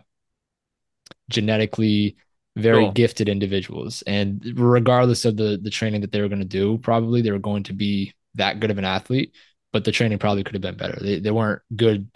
[1.28, 2.16] genetically
[2.56, 2.92] very cool.
[2.92, 4.02] gifted individuals.
[4.06, 7.38] And regardless of the the training that they were going to do, probably they were
[7.38, 9.34] going to be that good of an athlete,
[9.72, 10.98] but the training probably could have been better.
[11.00, 12.08] They they weren't good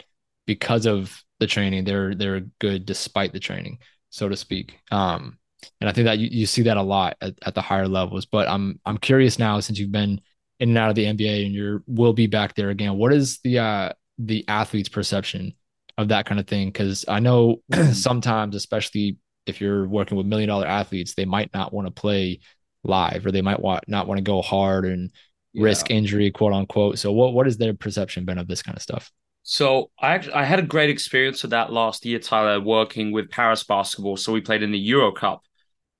[0.47, 1.83] because of the training.
[1.83, 3.77] They're they're good despite the training,
[4.09, 4.79] so to speak.
[4.89, 5.37] Um,
[5.81, 8.25] and I think that you, you see that a lot at, at the higher levels.
[8.25, 10.19] But I'm I'm curious now since you've been
[10.59, 12.97] in and out of the NBA and you're will be back there again.
[12.97, 15.53] What is the uh the athlete's perception
[15.97, 17.61] of that kind of thing because I know
[17.93, 22.39] sometimes, especially if you're working with million dollar athletes, they might not want to play
[22.83, 25.11] live or they might want not want to go hard and
[25.53, 25.63] yeah.
[25.63, 26.99] risk injury, quote unquote.
[26.99, 29.11] So what what has their perception been of this kind of stuff?
[29.49, 33.29] So I actually, I had a great experience with that last year, Tyler, working with
[33.29, 34.17] Paris basketball.
[34.17, 35.41] So we played in the Euro Cup,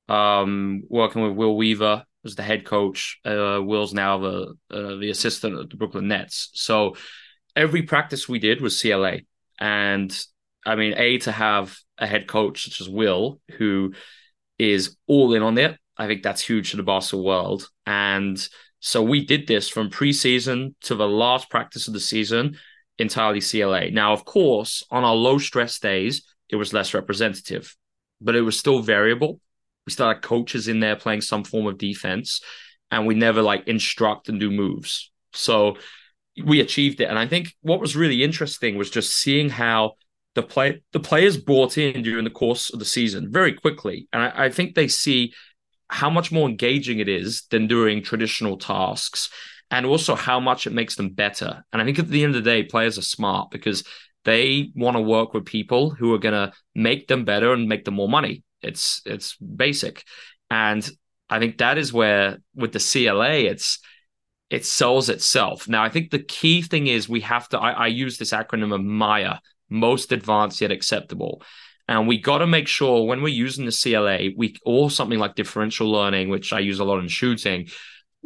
[0.10, 3.22] um, working with Will Weaver as the head coach.
[3.24, 6.50] Uh, Will's now the uh, the assistant at the Brooklyn Nets.
[6.56, 6.98] So
[7.56, 9.20] every practice we did was CLA,
[9.58, 10.26] and
[10.66, 13.94] I mean, a to have a head coach such as Will, who
[14.60, 15.78] is all in on it.
[15.98, 18.46] I think that's huge to the basketball world, and
[18.82, 22.58] so we did this from preseason to the last practice of the season
[23.00, 23.92] entirely CLA.
[23.92, 27.76] Now, of course, on our low stress days, it was less representative,
[28.22, 29.40] but it was still variable.
[29.86, 32.42] We still had coaches in there playing some form of defense,
[32.92, 35.12] and we never like instruct and do moves.
[35.34, 35.78] So
[36.44, 37.10] we achieved it.
[37.10, 39.94] And I think what was really interesting was just seeing how
[40.36, 44.08] the play the players brought in during the course of the season very quickly.
[44.14, 45.34] And I, I think they see
[45.90, 49.30] how much more engaging it is than doing traditional tasks
[49.72, 51.64] and also how much it makes them better.
[51.72, 53.84] And I think at the end of the day, players are smart because
[54.26, 57.86] they want to work with people who are going to make them better and make
[57.86, 58.44] them more money.
[58.62, 60.04] It's it's basic,
[60.50, 60.88] and
[61.30, 63.80] I think that is where with the CLA, it's
[64.50, 65.68] it sells itself.
[65.68, 67.60] Now, I think the key thing is we have to.
[67.60, 71.42] I, I use this acronym of MAYA, most advanced yet acceptable.
[71.90, 75.36] And we got to make sure when we're using the CLA, we or something like
[75.36, 77.70] differential learning, which I use a lot in shooting,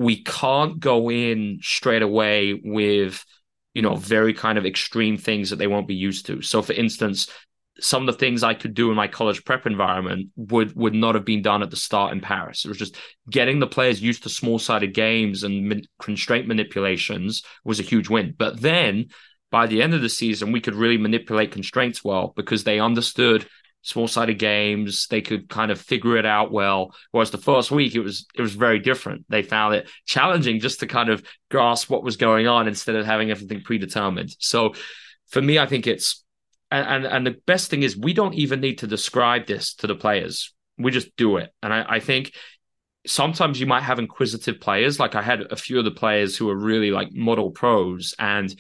[0.01, 3.23] we can't go in straight away with
[3.73, 6.73] you know very kind of extreme things that they won't be used to so for
[6.73, 7.27] instance
[7.79, 11.15] some of the things I could do in my college prep environment would would not
[11.15, 12.63] have been done at the start in Paris.
[12.63, 12.97] It was just
[13.29, 18.07] getting the players used to small sided games and min- constraint manipulations was a huge
[18.09, 18.35] win.
[18.37, 19.07] But then
[19.51, 23.47] by the end of the season, we could really manipulate constraints well because they understood
[23.81, 25.07] small sided games.
[25.07, 26.93] They could kind of figure it out well.
[27.11, 29.25] Whereas the first week, it was it was very different.
[29.29, 33.05] They found it challenging just to kind of grasp what was going on instead of
[33.05, 34.35] having everything predetermined.
[34.39, 34.73] So
[35.29, 36.23] for me, I think it's
[36.69, 39.87] and and, and the best thing is we don't even need to describe this to
[39.87, 40.53] the players.
[40.77, 41.51] We just do it.
[41.61, 42.33] And I, I think
[43.05, 44.99] sometimes you might have inquisitive players.
[44.99, 48.53] Like I had a few of the players who were really like model pros and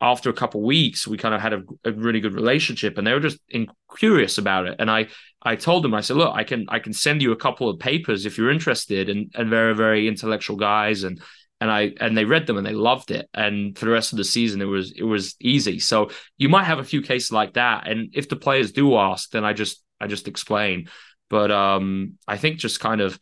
[0.00, 3.12] after a couple weeks, we kind of had a, a, really good relationship, and they
[3.12, 4.76] were just in, curious about it.
[4.78, 5.08] And I,
[5.42, 7.80] I told them, I said, look, I can, I can send you a couple of
[7.80, 11.20] papers if you're interested, and and very, very intellectual guys, and
[11.60, 13.28] and I and they read them and they loved it.
[13.34, 15.78] And for the rest of the season, it was it was easy.
[15.80, 19.30] So you might have a few cases like that, and if the players do ask,
[19.30, 20.88] then I just I just explain.
[21.28, 23.18] But um, I think just kind of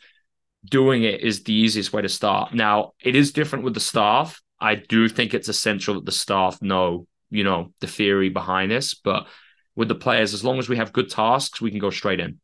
[0.64, 2.54] doing it is the easiest way to start.
[2.54, 6.60] Now it is different with the staff I do think it's essential that the staff
[6.62, 8.94] know, you know, the theory behind this.
[8.94, 9.26] But
[9.74, 12.40] with the players, as long as we have good tasks, we can go straight in.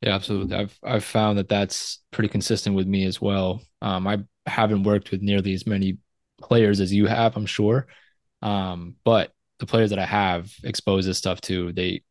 [0.00, 0.56] Yeah, absolutely.
[0.56, 3.62] I've I've found that that's pretty consistent with me as well.
[3.80, 5.98] Um, I haven't worked with nearly as many
[6.40, 7.86] players as you have, I'm sure.
[8.42, 12.02] Um, but the players that I have exposed this stuff to, they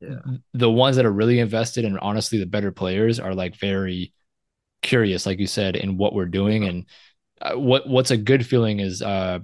[0.00, 0.20] yeah.
[0.52, 4.12] the ones that are really invested and honestly the better players are like very
[4.82, 6.84] curious, like you said, in what we're doing and
[7.54, 9.38] what what's a good feeling is uh,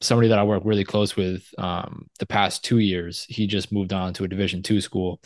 [0.00, 3.24] somebody that I work really close with um, the past two years.
[3.28, 5.20] He just moved on to a Division two school,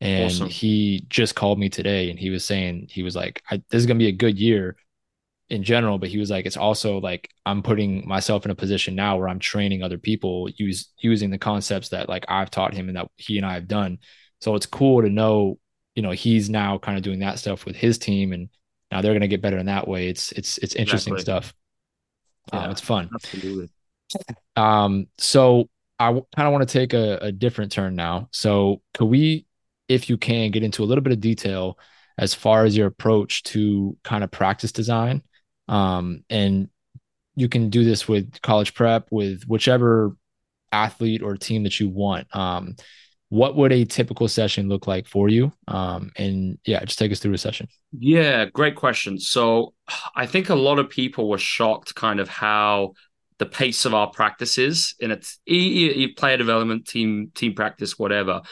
[0.00, 0.48] and awesome.
[0.48, 3.98] he just called me today, and he was saying he was like, "This is gonna
[3.98, 4.76] be a good year."
[5.52, 8.94] in general but he was like it's also like i'm putting myself in a position
[8.94, 12.88] now where i'm training other people use using the concepts that like i've taught him
[12.88, 13.98] and that he and i have done
[14.40, 15.58] so it's cool to know
[15.94, 18.48] you know he's now kind of doing that stuff with his team and
[18.90, 21.22] now they're going to get better in that way it's it's it's interesting exactly.
[21.22, 21.54] stuff
[22.52, 23.10] yeah, um, it's fun.
[23.14, 23.70] Absolutely.
[24.56, 28.28] Um, so I w- kind of want to take a, a different turn now.
[28.32, 29.46] So could we,
[29.88, 31.78] if you can, get into a little bit of detail
[32.18, 35.22] as far as your approach to kind of practice design?
[35.68, 36.68] Um, and
[37.34, 40.16] you can do this with college prep, with whichever
[40.70, 42.34] athlete or team that you want.
[42.34, 42.76] Um,
[43.32, 45.50] what would a typical session look like for you?
[45.66, 47.66] Um, and yeah, just take us through a session.
[47.98, 49.18] Yeah, great question.
[49.18, 49.72] So
[50.14, 52.92] I think a lot of people were shocked kind of how
[53.38, 58.42] the pace of our practices in its player development, team, team practice, whatever.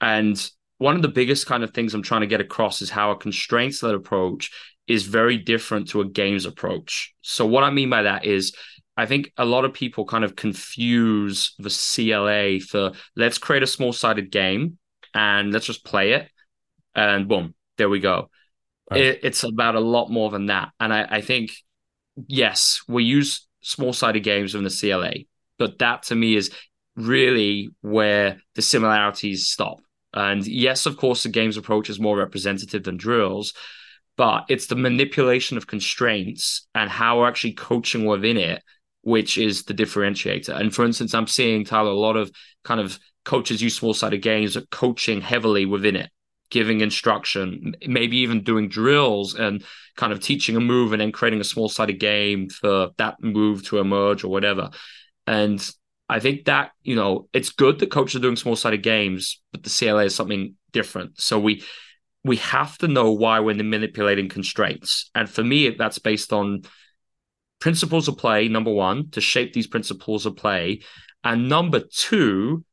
[0.00, 0.42] And
[0.78, 3.16] one of the biggest kind of things I'm trying to get across is how a
[3.16, 4.50] constraints led approach
[4.86, 7.14] is very different to a games approach.
[7.20, 8.54] So what I mean by that is
[8.96, 13.66] I think a lot of people kind of confuse the CLA for let's create a
[13.66, 14.78] small sided game
[15.14, 16.30] and let's just play it.
[16.94, 18.28] And boom, there we go.
[18.90, 19.00] Right.
[19.00, 20.70] It, it's about a lot more than that.
[20.78, 21.52] And I, I think,
[22.26, 25.24] yes, we use small sided games in the CLA,
[25.58, 26.50] but that to me is
[26.96, 29.78] really where the similarities stop.
[30.12, 33.54] And yes, of course, the game's approach is more representative than drills,
[34.16, 38.62] but it's the manipulation of constraints and how we're actually coaching within it,
[39.02, 40.58] which is the differentiator.
[40.58, 42.30] And for instance, I'm seeing Tyler a lot of
[42.64, 46.10] kind of coaches use small sided games coaching heavily within it,
[46.50, 49.64] giving instruction, maybe even doing drills and
[49.96, 53.64] kind of teaching a move and then creating a small sided game for that move
[53.64, 54.70] to emerge or whatever.
[55.26, 55.68] And
[56.08, 59.62] I think that, you know, it's good that coaches are doing small sided games, but
[59.62, 61.20] the CLA is something different.
[61.20, 61.64] So we
[62.24, 65.10] we have to know why we're manipulating constraints.
[65.14, 66.62] And for me, that's based on
[67.62, 70.80] principles of play, number one, to shape these principles of play.
[71.22, 72.64] And number two,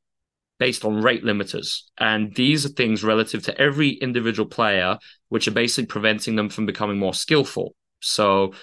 [0.57, 1.83] based on rate limiters.
[1.99, 4.97] And these are things relative to every individual player,
[5.27, 7.75] which are basically preventing them from becoming more skillful.
[7.99, 8.53] So,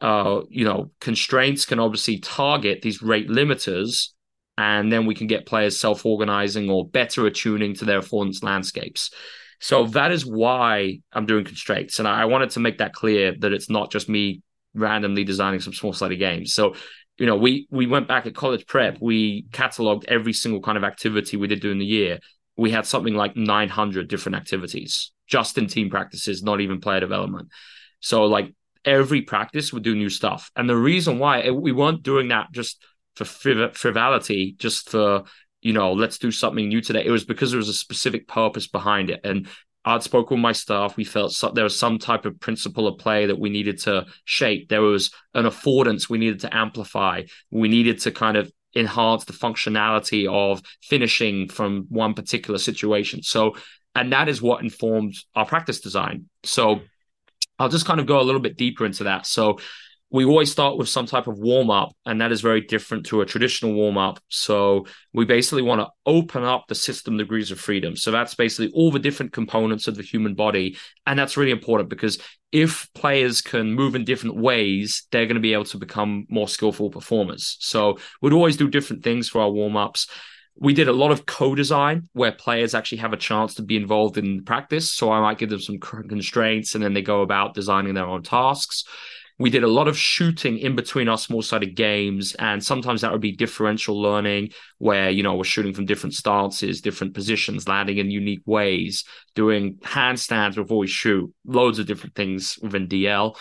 [0.00, 4.08] uh, you know, constraints can obviously target these rate limiters,
[4.56, 9.10] and then we can get players self organizing or better attuning to their performance landscapes.
[9.60, 11.98] So that is why I'm doing constraints.
[11.98, 14.40] And I wanted to make that clear that it's not just me
[14.74, 16.54] randomly designing some small sided games.
[16.54, 16.74] So
[17.20, 18.96] you know, we we went back at college prep.
[18.98, 22.18] We cataloged every single kind of activity we did during the year.
[22.56, 27.48] We had something like 900 different activities just in team practices, not even player development.
[28.00, 28.54] So like
[28.86, 32.52] every practice would do new stuff, and the reason why eh, we weren't doing that
[32.52, 32.82] just
[33.16, 35.24] for frivolity, just for
[35.60, 37.04] you know, let's do something new today.
[37.04, 39.46] It was because there was a specific purpose behind it, and
[39.84, 40.96] I'd spoken with my staff.
[40.96, 44.06] We felt so, there was some type of principle of play that we needed to
[44.24, 44.68] shape.
[44.68, 47.22] There was an affordance we needed to amplify.
[47.50, 53.22] We needed to kind of enhance the functionality of finishing from one particular situation.
[53.22, 53.56] So,
[53.94, 56.26] and that is what informed our practice design.
[56.44, 56.80] So,
[57.58, 59.26] I'll just kind of go a little bit deeper into that.
[59.26, 59.58] So,
[60.12, 63.20] we always start with some type of warm up, and that is very different to
[63.20, 64.18] a traditional warm up.
[64.28, 67.96] So we basically want to open up the system degrees of freedom.
[67.96, 70.76] So that's basically all the different components of the human body.
[71.06, 72.18] And that's really important because
[72.50, 76.48] if players can move in different ways, they're going to be able to become more
[76.48, 77.56] skillful performers.
[77.60, 80.08] So we'd always do different things for our warm ups.
[80.56, 84.18] We did a lot of co-design where players actually have a chance to be involved
[84.18, 84.90] in practice.
[84.90, 88.24] So I might give them some constraints and then they go about designing their own
[88.24, 88.84] tasks
[89.40, 93.10] we did a lot of shooting in between our small sided games and sometimes that
[93.10, 97.96] would be differential learning where you know we're shooting from different stances different positions landing
[97.96, 103.34] in unique ways doing handstands before we shoot loads of different things within dl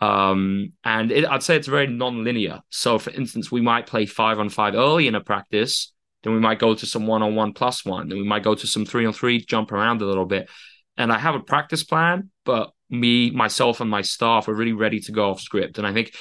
[0.00, 2.60] um, and it, i'd say it's very non-linear.
[2.68, 5.92] So for instance we might play five on five early in a practice
[6.24, 8.84] then we might go to some one-on-one plus one then we might go to some
[8.84, 10.50] three on three jump around a little bit.
[10.96, 15.00] And i have a practice plan but me, myself, and my staff were really ready
[15.00, 15.78] to go off script.
[15.78, 16.14] And I think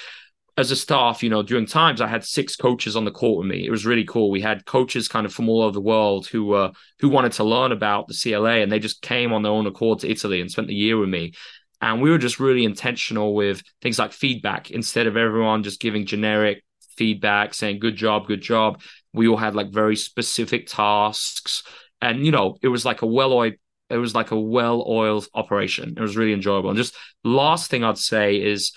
[0.56, 3.48] as a staff, you know, during times I had six coaches on the court with
[3.48, 3.66] me.
[3.66, 4.30] It was really cool.
[4.30, 7.44] We had coaches kind of from all over the world who uh, who wanted to
[7.44, 10.52] learn about the CLA, and they just came on their own accord to Italy and
[10.52, 11.34] spent the year with me.
[11.82, 16.06] And we were just really intentional with things like feedback instead of everyone just giving
[16.06, 16.64] generic
[16.96, 21.64] feedback, saying "good job, good job." We all had like very specific tasks,
[22.00, 23.56] and you know, it was like a well-oiled
[23.94, 25.94] it was like a well-oiled operation.
[25.96, 26.70] It was really enjoyable.
[26.70, 28.74] And just last thing I'd say is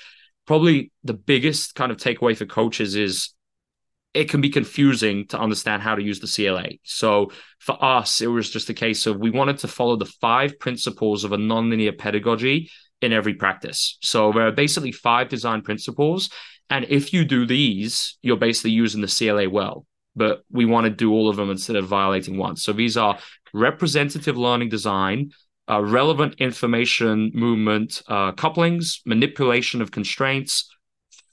[0.47, 3.31] probably the biggest kind of takeaway for coaches is
[4.15, 6.71] it can be confusing to understand how to use the CLA.
[6.85, 10.59] So for us, it was just a case of we wanted to follow the five
[10.59, 12.71] principles of a nonlinear pedagogy
[13.03, 13.99] in every practice.
[14.01, 16.31] So there are basically five design principles.
[16.71, 19.87] And if you do these, you're basically using the CLA well.
[20.15, 22.57] But we want to do all of them instead of violating one.
[22.57, 23.19] So these are
[23.57, 25.31] representative learning design,
[25.69, 30.69] uh, relevant information movement uh, couplings, manipulation of constraints,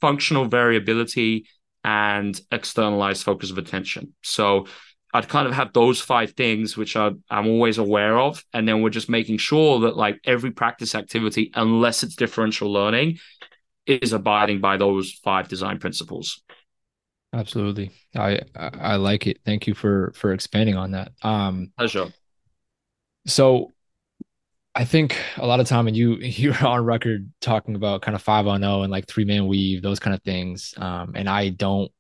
[0.02, 1.46] functional variability,
[1.84, 4.14] and externalized focus of attention.
[4.24, 4.68] So
[5.14, 8.44] I'd kind of have those five things, which I, I'm always aware of.
[8.54, 13.20] And then we're just making sure that like every practice activity, unless it's differential learning,
[13.86, 16.42] is abiding by those five design principles.
[17.34, 17.92] Absolutely.
[18.16, 19.40] I I like it.
[19.44, 21.12] Thank you for for expanding on that.
[21.24, 22.14] Um pleasure.
[23.26, 23.72] So
[24.76, 28.22] I think a lot of time and you you're on record talking about kind of
[28.22, 30.74] 5 on 0 and like three man weave, those kind of things.
[30.78, 31.92] Um and I don't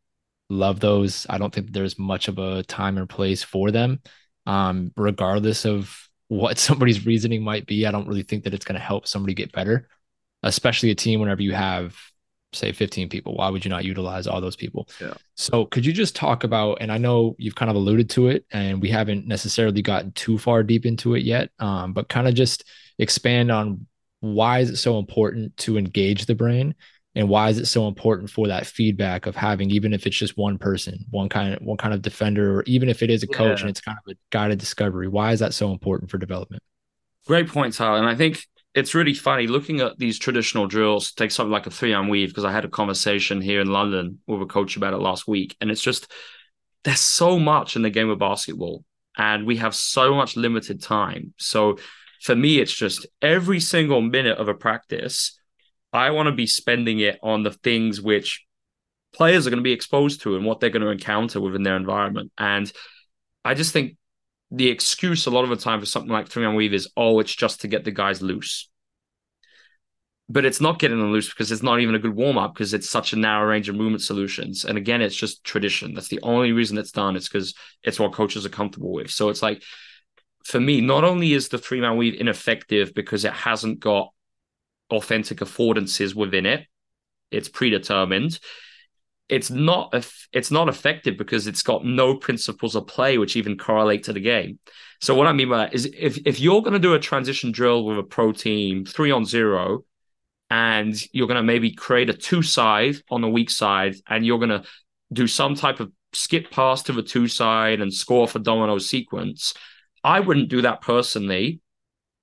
[0.50, 1.26] love those.
[1.30, 4.02] I don't think there's much of a time or place for them.
[4.46, 8.80] Um regardless of what somebody's reasoning might be, I don't really think that it's going
[8.80, 9.88] to help somebody get better,
[10.44, 11.96] especially a team whenever you have
[12.56, 14.88] say 15 people why would you not utilize all those people?
[15.02, 15.14] Yeah.
[15.36, 18.46] So could you just talk about and i know you've kind of alluded to it
[18.52, 22.34] and we haven't necessarily gotten too far deep into it yet um, but kind of
[22.34, 22.66] just
[23.00, 23.86] expand on
[24.20, 26.76] why is it so important to engage the brain
[27.16, 30.38] and why is it so important for that feedback of having even if it's just
[30.38, 33.28] one person one kind of one kind of defender or even if it is a
[33.28, 33.62] coach yeah.
[33.62, 36.62] and it's kind of a guided discovery why is that so important for development?
[37.26, 38.46] Great point tyler and i think
[38.76, 42.30] it's really funny looking at these traditional drills take something like a three arm weave
[42.30, 45.56] because i had a conversation here in london with a coach about it last week
[45.62, 46.12] and it's just
[46.84, 48.84] there's so much in the game of basketball
[49.18, 51.78] and we have so much limited time so
[52.22, 55.38] for me it's just every single minute of a practice
[55.94, 58.44] I want to be spending it on the things which
[59.14, 61.76] players are going to be exposed to and what they're going to encounter within their
[61.76, 62.32] environment.
[62.36, 62.72] And
[63.46, 63.96] I just think
[64.54, 67.20] the excuse a lot of the time for something like three man weave is, oh,
[67.20, 68.70] it's just to get the guys loose.
[70.30, 72.74] But it's not getting them loose because it's not even a good warm up because
[72.74, 74.64] it's such a narrow range of movement solutions.
[74.64, 75.96] And again, it's just tradition.
[75.96, 77.16] That's the only reason it's done.
[77.16, 79.10] It's because it's what coaches are comfortable with.
[79.10, 79.64] So it's like,
[80.46, 84.14] for me, not only is the three man weave ineffective because it hasn't got
[84.92, 86.68] authentic affordances within it.
[87.32, 88.40] It's predetermined.
[89.30, 89.94] It's not
[90.32, 94.20] it's not effective because it's got no principles of play which even correlate to the
[94.20, 94.60] game.
[95.02, 97.52] So what I mean by that is if if you're going to do a transition
[97.52, 99.86] drill with a pro team three on zero,
[100.50, 104.40] and you're going to maybe create a two side on the weak side, and you're
[104.40, 104.64] going to
[105.12, 109.54] do some type of skip pass to the two side and score for domino sequence.
[110.04, 111.62] I wouldn't do that personally,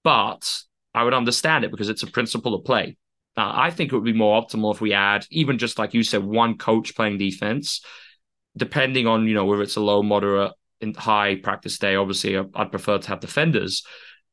[0.05, 0.63] but
[0.95, 2.97] I would understand it because it's a principle of play.
[3.37, 6.03] Uh, I think it would be more optimal if we add, even just like you
[6.03, 7.83] said, one coach playing defense,
[8.57, 11.95] depending on, you know, whether it's a low, moderate, and high practice day.
[11.95, 13.85] Obviously, I'd prefer to have defenders,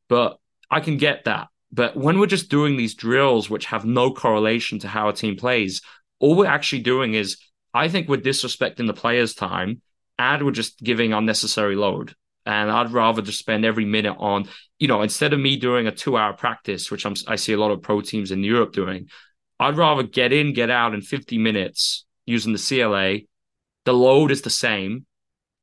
[0.09, 0.37] but
[0.69, 1.47] I can get that.
[1.71, 5.35] But when we're just doing these drills, which have no correlation to how a team
[5.35, 5.81] plays,
[6.19, 7.37] all we're actually doing is,
[7.73, 9.81] I think we're disrespecting the players' time
[10.17, 12.15] and we're just giving unnecessary load.
[12.47, 14.47] And I'd rather just spend every minute on,
[14.79, 17.59] you know, instead of me doing a two hour practice, which I'm, I see a
[17.59, 19.09] lot of pro teams in Europe doing,
[19.59, 23.27] I'd rather get in, get out in 50 minutes using the CLA.
[23.83, 25.05] The load is the same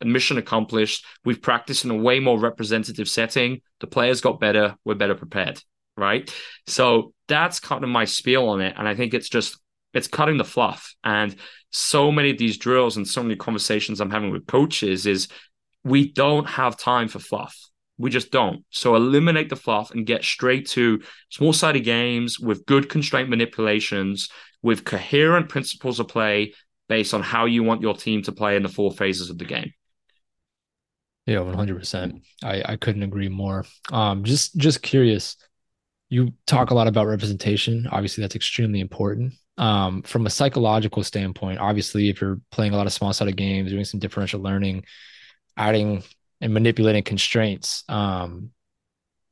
[0.05, 1.07] mission accomplished.
[1.24, 3.62] We've practiced in a way more representative setting.
[3.80, 4.76] The players got better.
[4.85, 5.62] We're better prepared.
[5.97, 6.32] Right.
[6.66, 8.74] So that's kind of my spiel on it.
[8.76, 9.59] And I think it's just,
[9.95, 10.95] it's cutting the fluff.
[11.03, 11.35] And
[11.70, 15.28] so many of these drills and so many conversations I'm having with coaches is
[15.85, 17.57] we don't have time for fluff.
[17.97, 18.64] We just don't.
[18.70, 24.28] So eliminate the fluff and get straight to small sided games with good constraint manipulations,
[24.62, 26.55] with coherent principles of play
[26.89, 29.45] based on how you want your team to play in the four phases of the
[29.45, 29.72] game.
[31.26, 32.22] Yeah, one hundred percent.
[32.43, 33.64] I I couldn't agree more.
[33.93, 35.37] Um, just just curious.
[36.11, 37.87] You talk a lot about representation.
[37.91, 39.35] Obviously, that's extremely important.
[39.57, 43.70] Um, from a psychological standpoint, obviously, if you're playing a lot of small sided games,
[43.70, 44.85] doing some differential learning,
[45.57, 46.02] adding
[46.40, 48.50] and manipulating constraints, um,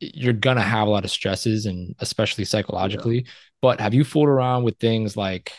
[0.00, 3.18] you're gonna have a lot of stresses and especially psychologically.
[3.18, 3.30] Yeah.
[3.60, 5.52] But have you fooled around with things like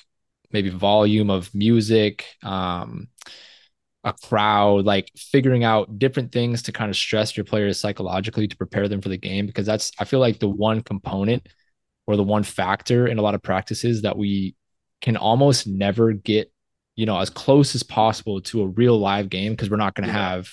[0.52, 3.08] maybe volume of music, um,
[4.04, 8.58] a crowd, like figuring out different things to kind of stress your players psychologically to
[8.58, 9.46] prepare them for the game?
[9.46, 11.48] Because that's I feel like the one component
[12.06, 14.56] or the one factor in a lot of practices that we
[15.02, 16.53] can almost never get
[16.96, 20.08] you know, as close as possible to a real live game because we're not going
[20.08, 20.30] to yeah.
[20.30, 20.50] have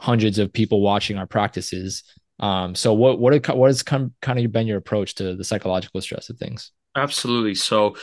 [0.00, 2.04] hundreds of people watching our practices.
[2.38, 6.00] Um, so what what what has come kind of been your approach to the psychological
[6.00, 6.72] stress of things?
[6.96, 7.54] Absolutely.
[7.54, 7.96] So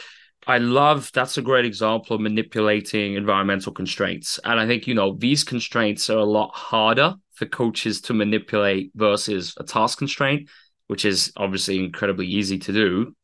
[0.46, 4.40] I love that's a great example of manipulating environmental constraints.
[4.44, 8.92] And I think, you know, these constraints are a lot harder for coaches to manipulate
[8.96, 10.50] versus a task constraint,
[10.88, 13.16] which is obviously incredibly easy to do.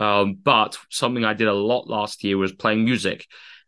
[0.00, 3.26] Um, but something I did a lot last year was playing music.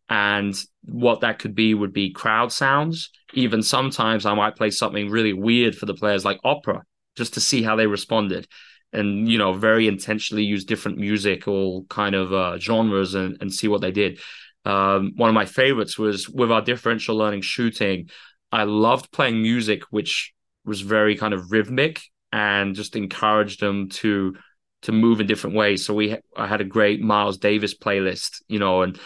[0.09, 3.11] And what that could be would be crowd sounds.
[3.33, 6.83] Even sometimes I might play something really weird for the players, like opera,
[7.17, 8.47] just to see how they responded.
[8.93, 13.67] And, you know, very intentionally use different musical kind of uh, genres and, and see
[13.67, 14.21] what they did.
[14.65, 18.09] Um, one of my favorites was with our differential learning shooting.
[18.53, 20.33] I loved playing music, which
[20.65, 22.03] was very kind of rhythmic
[22.33, 24.37] and just encouraged them to
[24.83, 25.85] to move in different ways.
[25.85, 28.99] So we I had a great Miles Davis playlist, you know, and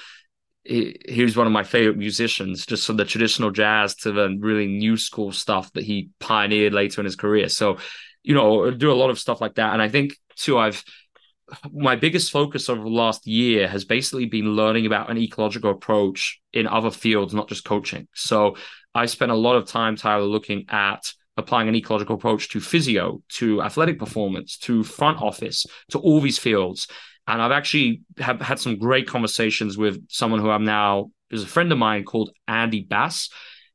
[0.68, 4.36] he, he was one of my favorite musicians, just from the traditional jazz to the
[4.38, 7.48] really new school stuff that he pioneered later in his career.
[7.48, 7.78] So,
[8.22, 9.72] you know, do a lot of stuff like that.
[9.72, 10.84] And I think too, I've
[11.72, 16.40] my biggest focus over the last year has basically been learning about an ecological approach
[16.52, 18.06] in other fields, not just coaching.
[18.14, 18.56] So
[18.94, 23.22] I spent a lot of time, Tyler, looking at applying an ecological approach to physio,
[23.28, 26.88] to athletic performance, to front office, to all these fields.
[27.28, 31.46] And I've actually have had some great conversations with someone who I'm now is a
[31.46, 33.28] friend of mine called Andy Bass.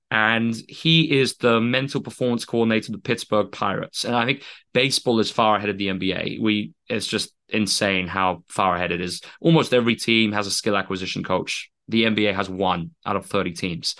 [0.09, 4.05] And he is the mental performance coordinator of the Pittsburgh Pirates.
[4.05, 4.43] And I think
[4.73, 6.41] baseball is far ahead of the NBA.
[6.41, 9.21] We it's just insane how far ahead it is.
[9.39, 11.69] Almost every team has a skill acquisition coach.
[11.89, 13.95] The NBA has one out of 30 teams.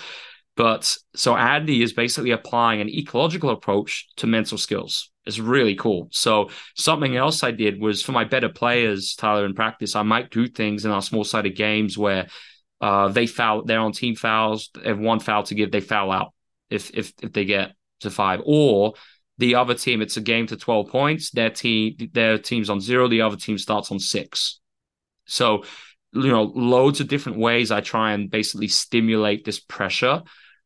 [0.55, 5.11] But so Andy is basically applying an ecological approach to mental skills.
[5.26, 6.09] It's really cool.
[6.11, 10.32] So something else I did was for my better players, Tyler, in practice, I might
[10.32, 12.28] do things in our small sided games where
[12.82, 16.11] uh, they foul, their own team fouls, they have one foul to give, they foul
[16.11, 16.34] out
[16.69, 18.41] if if if they get to five.
[18.45, 18.93] Or
[19.38, 21.32] the other team, it's a game to 12 points.
[21.32, 24.59] Their team, their team's on zero, the other team starts on six.
[25.26, 25.63] So,
[26.11, 30.21] you know, loads of different ways I try and basically stimulate this pressure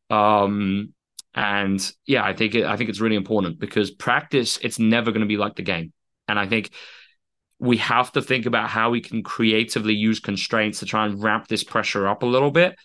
[0.10, 0.94] um,
[1.38, 5.22] and yeah, I think it, I think it's really important because practice it's never going
[5.22, 5.94] to be like the game.
[6.28, 6.72] And I think
[7.60, 11.48] we have to think about how we can creatively use constraints to try and ramp
[11.48, 12.76] this pressure up a little bit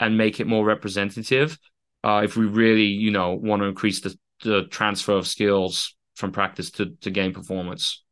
[0.00, 1.56] and make it more representative.
[2.02, 6.32] Uh, if we really, you know, want to increase the, the transfer of skills from
[6.32, 8.02] practice to, to game performance.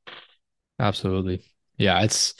[0.78, 1.42] Absolutely.
[1.76, 2.34] Yeah, it's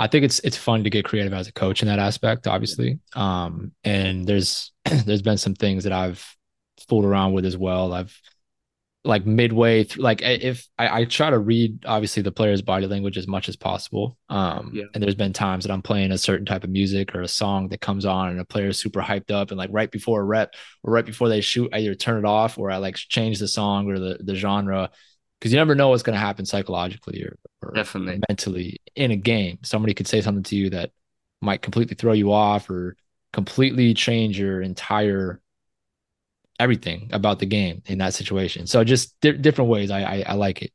[0.00, 2.98] I think it's it's fun to get creative as a coach in that aspect, obviously.
[3.14, 6.34] Um, and there's there's been some things that I've
[6.88, 7.92] fooled around with as well.
[7.92, 8.18] I've
[9.06, 13.18] like midway through, like if I, I try to read obviously the player's body language
[13.18, 14.16] as much as possible.
[14.30, 14.84] Um, yeah.
[14.94, 17.68] and there's been times that I'm playing a certain type of music or a song
[17.68, 20.54] that comes on and a player's super hyped up and like right before a rep
[20.82, 23.48] or right before they shoot, I either turn it off or I like change the
[23.48, 24.90] song or the the genre
[25.38, 29.16] because you never know what's going to happen psychologically or, or definitely mentally in a
[29.16, 29.58] game.
[29.62, 30.92] Somebody could say something to you that
[31.42, 32.96] might completely throw you off or
[33.34, 35.42] completely change your entire
[36.64, 38.66] everything about the game in that situation.
[38.66, 39.90] So just di- different ways.
[39.90, 40.72] I, I, I like it.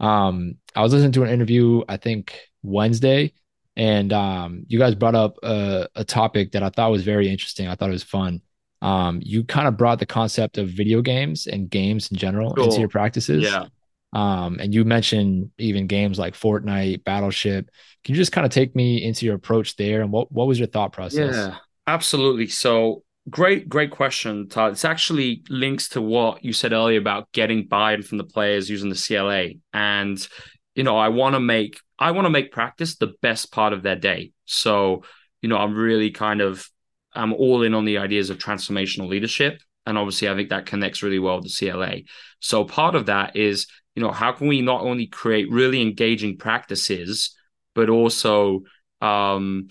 [0.00, 3.32] Um, I was listening to an interview I think Wednesday,
[3.76, 7.68] and um, you guys brought up a, a topic that I thought was very interesting.
[7.68, 8.40] I thought it was fun.
[8.82, 12.64] Um, you kind of brought the concept of video games and games in general cool.
[12.64, 13.42] into your practices.
[13.42, 13.66] Yeah.
[14.12, 17.70] Um, and you mentioned even games like Fortnite, Battleship.
[18.04, 20.58] Can you just kind of take me into your approach there and what what was
[20.58, 21.34] your thought process?
[21.34, 21.56] Yeah,
[21.86, 22.46] absolutely.
[22.46, 24.72] So great, great question, Todd.
[24.72, 28.90] It's actually links to what you said earlier about getting buy-in from the players using
[28.90, 29.60] the CLA.
[29.72, 30.26] And
[30.74, 33.82] you know, I want to make I want to make practice the best part of
[33.82, 34.32] their day.
[34.44, 35.04] So,
[35.40, 36.68] you know, I'm really kind of
[37.14, 39.62] I'm all in on the ideas of transformational leadership.
[39.86, 41.98] And obviously, I think that connects really well with the CLA.
[42.40, 43.66] So part of that is
[43.96, 47.34] you know, how can we not only create really engaging practices,
[47.74, 48.60] but also,
[49.00, 49.68] um,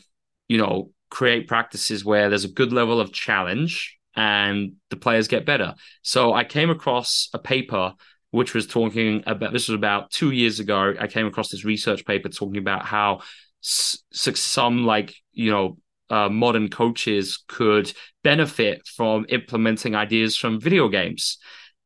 [0.47, 5.45] you know, create practices where there's a good level of challenge and the players get
[5.45, 5.75] better.
[6.01, 7.93] So I came across a paper
[8.31, 10.93] which was talking about this was about two years ago.
[10.99, 13.21] I came across this research paper talking about how
[13.61, 15.77] some like you know
[16.09, 17.91] uh, modern coaches could
[18.23, 21.37] benefit from implementing ideas from video games.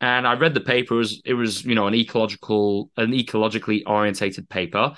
[0.02, 0.96] And I read the paper.
[0.96, 4.94] It was, it was, you know, an ecological, an ecologically orientated paper,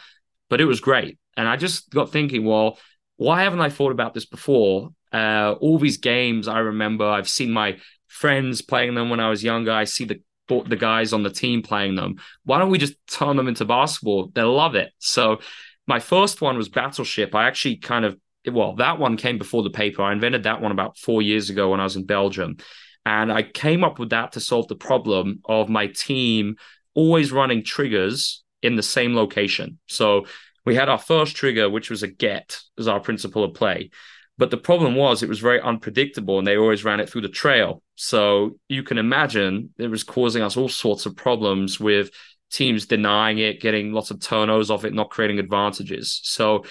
[0.49, 1.17] but it was great.
[1.35, 2.77] And I just got thinking, well,
[3.21, 4.89] why haven't I thought about this before?
[5.13, 9.43] Uh, all these games I remember, I've seen my friends playing them when I was
[9.43, 9.71] younger.
[9.71, 10.21] I see the
[10.65, 12.15] the guys on the team playing them.
[12.45, 14.31] Why don't we just turn them into basketball?
[14.33, 14.91] They love it.
[14.97, 15.39] So
[15.87, 17.35] my first one was Battleship.
[17.35, 18.17] I actually kind of
[18.51, 20.01] well, that one came before the paper.
[20.01, 22.57] I invented that one about four years ago when I was in Belgium.
[23.05, 26.55] And I came up with that to solve the problem of my team
[26.95, 29.77] always running triggers in the same location.
[29.87, 30.25] So
[30.65, 33.89] we had our first trigger, which was a get as our principle of play.
[34.37, 37.29] But the problem was it was very unpredictable and they always ran it through the
[37.29, 37.83] trail.
[37.95, 42.09] So you can imagine it was causing us all sorts of problems with
[42.51, 46.21] teams denying it, getting lots of turnovers off it, not creating advantages.
[46.23, 46.65] So,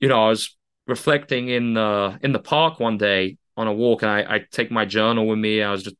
[0.00, 0.56] you know, I was
[0.86, 4.70] reflecting in the in the park one day on a walk and I, I take
[4.70, 5.62] my journal with me.
[5.62, 5.96] I was just,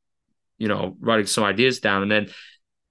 [0.59, 2.03] you know, writing some ideas down.
[2.03, 2.29] And then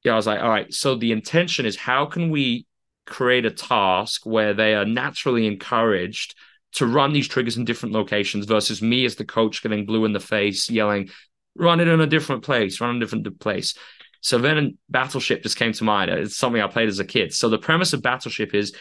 [0.04, 2.66] yeah, I was like, all right, so the intention is how can we
[3.12, 6.36] create a task where they are naturally encouraged
[6.74, 10.14] to run these triggers in different locations versus me as the coach getting blue in
[10.14, 11.10] the face, yelling,
[11.56, 13.76] run it in a different place, run in a different place.
[14.22, 16.10] So then Battleship just came to mind.
[16.12, 17.34] It's something I played as a kid.
[17.34, 18.74] So the premise of Battleship is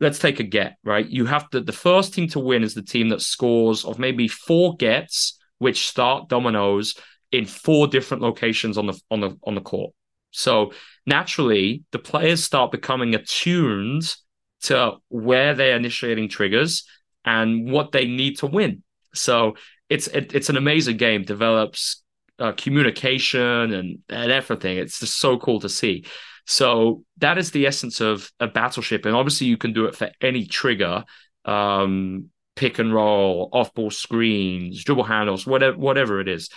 [0.00, 1.06] let's take a get, right?
[1.06, 4.28] You have to, the first team to win is the team that scores of maybe
[4.28, 6.94] four gets, which start dominoes
[7.32, 9.92] in four different locations on the on the on the court.
[10.30, 10.72] So
[11.06, 14.14] naturally, the players start becoming attuned
[14.62, 16.84] to where they're initiating triggers
[17.24, 18.82] and what they need to win.
[19.14, 19.56] So
[19.88, 21.22] it's it, it's an amazing game.
[21.22, 22.02] Develops
[22.38, 24.78] uh, communication and and everything.
[24.78, 26.04] It's just so cool to see.
[26.46, 30.10] So that is the essence of a battleship, and obviously you can do it for
[30.20, 31.04] any trigger,
[31.44, 36.48] um, pick and roll, off ball screens, dribble handles, whatever whatever it is.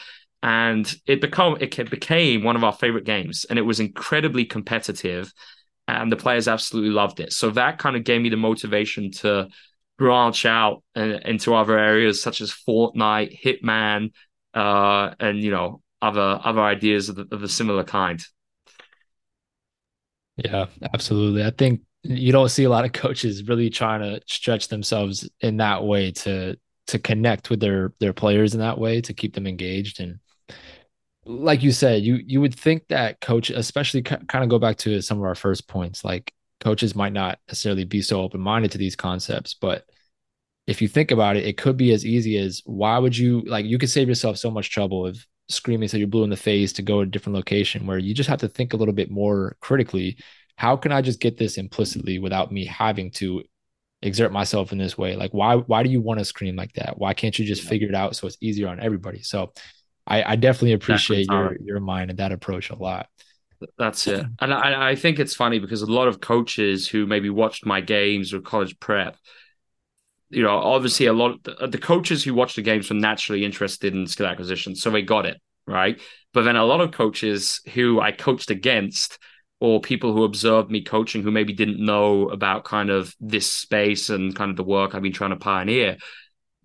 [0.42, 5.32] And it become it became one of our favorite games, and it was incredibly competitive.
[5.88, 7.34] and the players absolutely loved it.
[7.34, 9.50] So that kind of gave me the motivation to
[9.98, 14.12] branch out uh, into other areas such as Fortnite, Hitman,
[14.54, 18.24] uh, and you know other other ideas of, the, of a similar kind.
[20.38, 21.44] Yeah, absolutely.
[21.44, 25.58] I think you don't see a lot of coaches really trying to stretch themselves in
[25.58, 29.46] that way to to connect with their their players in that way to keep them
[29.46, 30.20] engaged and
[31.30, 35.02] like you said you you would think that coach especially kind of go back to
[35.02, 38.78] some of our first points like coaches might not necessarily be so open minded to
[38.78, 39.86] these concepts but
[40.66, 43.66] if you think about it it could be as easy as why would you like
[43.66, 46.72] you could save yourself so much trouble if screaming so you're blue in the face
[46.74, 49.12] to go to a different location where you just have to think a little bit
[49.12, 50.18] more critically.
[50.56, 53.44] How can i just get this implicitly without me having to
[54.02, 55.16] exert myself in this way?
[55.16, 56.98] Like why why do you want to scream like that?
[56.98, 59.24] Why can't you just figure it out so it's easier on everybody?
[59.24, 59.54] So
[60.10, 63.08] i i definitely appreciate your your mind and that approach a lot
[63.78, 67.30] that's it and I, I think it's funny because a lot of coaches who maybe
[67.30, 69.18] watched my games or college prep
[70.30, 73.94] you know, obviously a lot of the, coaches who watch the games were naturally interested
[73.94, 76.00] in skill acquisition, so they got it right.
[76.34, 79.18] But then a lot of coaches who I coached against,
[79.60, 84.10] or people who observed me coaching who maybe didn't know about kind of this space
[84.10, 85.98] and kind of the work I've been trying to pioneer,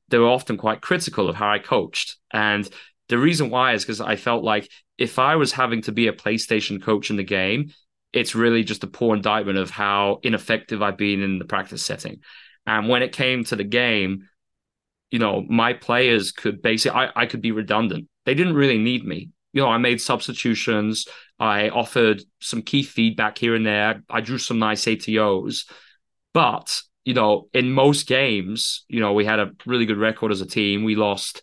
[0.09, 2.19] they were often quite critical of how I coached.
[2.33, 2.69] And
[3.09, 6.13] the reason why is because I felt like if I was having to be a
[6.13, 7.73] PlayStation coach in the game,
[8.13, 12.21] it's really just a poor indictment of how ineffective I've been in the practice setting.
[12.67, 14.29] And when it came to the game,
[15.11, 18.09] you know, my players could basically, I, I could be redundant.
[18.25, 19.31] They didn't really need me.
[19.53, 21.07] You know, I made substitutions.
[21.39, 24.03] I offered some key feedback here and there.
[24.09, 25.71] I drew some nice ATOs.
[26.33, 30.41] But, you know, in most games, you know, we had a really good record as
[30.41, 30.83] a team.
[30.83, 31.43] We lost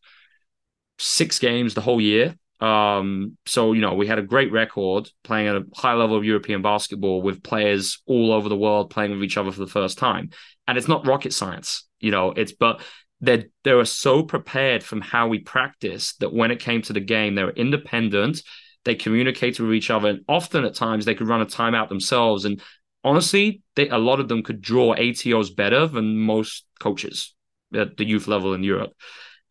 [1.02, 2.36] six games the whole year.
[2.60, 6.24] Um, so you know, we had a great record playing at a high level of
[6.24, 9.98] European basketball with players all over the world playing with each other for the first
[9.98, 10.30] time.
[10.68, 12.82] And it's not rocket science, you know, it's but
[13.20, 17.00] they they were so prepared from how we practiced that when it came to the
[17.00, 18.44] game, they were independent,
[18.86, 22.46] they communicated with each other, and often at times they could run a timeout themselves.
[22.46, 22.62] And
[23.04, 27.34] honestly, they, a lot of them could draw ATOs better than most coaches
[27.74, 28.94] at the youth level in Europe.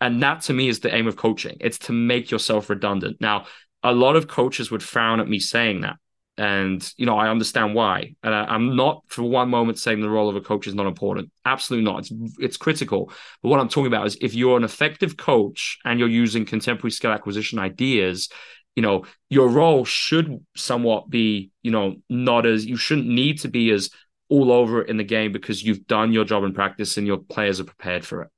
[0.00, 1.56] And that to me is the aim of coaching.
[1.60, 3.20] It's to make yourself redundant.
[3.20, 3.46] Now,
[3.82, 5.96] a lot of coaches would frown at me saying that.
[6.38, 8.14] And, you know, I understand why.
[8.22, 10.86] And I, am not for one moment saying the role of a coach is not
[10.86, 11.30] important.
[11.44, 11.98] Absolutely not.
[11.98, 13.12] It's, it's critical.
[13.42, 16.92] But what I'm talking about is if you're an effective coach and you're using contemporary
[16.92, 18.30] skill acquisition ideas,
[18.74, 23.48] you know, your role should somewhat be, you know, not as, you shouldn't need to
[23.48, 23.90] be as
[24.30, 27.60] all over in the game because you've done your job in practice and your players
[27.60, 28.30] are prepared for it.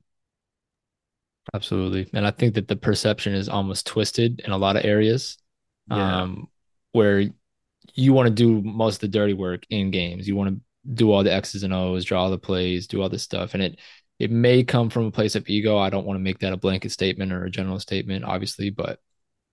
[1.54, 2.08] Absolutely.
[2.14, 5.36] And I think that the perception is almost twisted in a lot of areas
[5.90, 6.22] yeah.
[6.22, 6.48] um,
[6.92, 7.24] where
[7.94, 10.26] you want to do most of the dirty work in games.
[10.26, 10.60] You want to
[10.94, 13.54] do all the X's and O's, draw the plays, do all this stuff.
[13.54, 13.78] And it,
[14.18, 15.76] it may come from a place of ego.
[15.76, 19.00] I don't want to make that a blanket statement or a general statement, obviously, but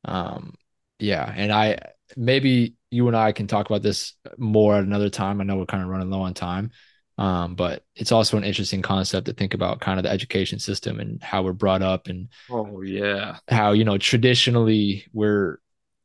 [0.05, 0.53] um,
[0.99, 1.31] yeah.
[1.35, 1.79] And I,
[2.15, 5.41] maybe you and I can talk about this more at another time.
[5.41, 6.71] I know we're kind of running low on time.
[7.19, 11.01] Um, but it's also an interesting concept to think about kind of the education system
[11.01, 13.37] and how we're brought up and oh yeah.
[13.49, 15.59] how you know traditionally we're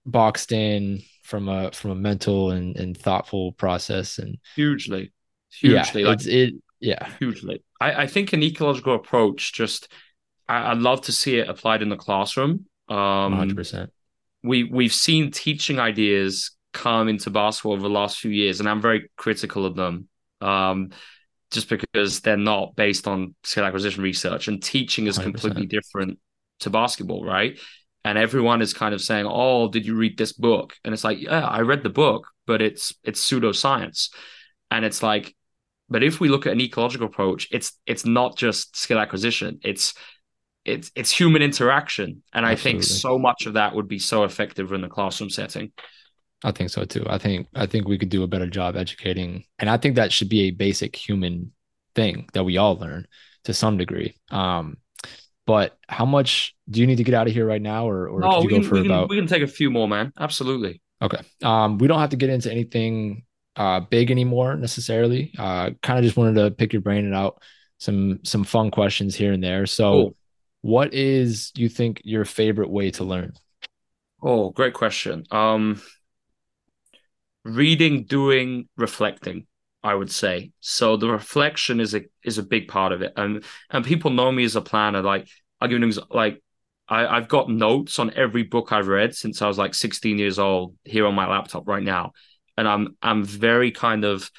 [0.04, 5.12] boxed in from a from a mental and, and thoughtful process and hugely.
[5.52, 7.08] Hugely yeah, like, it's it yeah.
[7.20, 7.62] Hugely.
[7.80, 9.86] I, I think an ecological approach just
[10.48, 12.66] I, would love to see it applied in the classroom.
[12.88, 13.88] Um 100%
[14.44, 18.80] we we've seen teaching ideas come into basketball over the last few years and i'm
[18.80, 20.08] very critical of them
[20.44, 20.90] um,
[21.50, 25.22] just because they're not based on skill acquisition research and teaching is 100%.
[25.22, 26.18] completely different
[26.60, 27.58] to basketball, right?
[28.04, 31.20] And everyone is kind of saying, "Oh, did you read this book?" And it's like,
[31.20, 34.10] "Yeah, I read the book, but it's it's pseudoscience."
[34.70, 35.34] And it's like,
[35.88, 39.94] but if we look at an ecological approach, it's it's not just skill acquisition; it's
[40.64, 42.50] it's it's human interaction, and Absolutely.
[42.50, 45.72] I think so much of that would be so effective in the classroom setting.
[46.42, 47.06] I think so too.
[47.08, 50.12] I think I think we could do a better job educating, and I think that
[50.12, 51.52] should be a basic human
[51.94, 53.06] thing that we all learn
[53.44, 54.16] to some degree.
[54.30, 54.78] Um,
[55.46, 58.20] but how much do you need to get out of here right now, or or
[58.20, 60.12] no, we can, we, can, we can take a few more, man.
[60.18, 60.80] Absolutely.
[61.02, 61.20] Okay.
[61.42, 63.24] Um, we don't have to get into anything
[63.56, 65.32] uh big anymore necessarily.
[65.38, 67.40] Uh, kind of just wanted to pick your brain and out
[67.78, 69.66] some some fun questions here and there.
[69.66, 70.16] So, cool.
[70.62, 73.32] what is you think your favorite way to learn?
[74.22, 75.24] Oh, great question.
[75.30, 75.82] Um,
[77.44, 79.46] reading, doing, reflecting.
[79.82, 80.96] I would say so.
[80.96, 84.44] The reflection is a is a big part of it, and and people know me
[84.44, 85.02] as a planner.
[85.02, 85.28] Like
[85.60, 86.42] I'll give you like
[86.88, 90.38] I, I've got notes on every book I've read since I was like 16 years
[90.38, 92.12] old here on my laptop right now.
[92.56, 94.30] and I'm I'm very kind of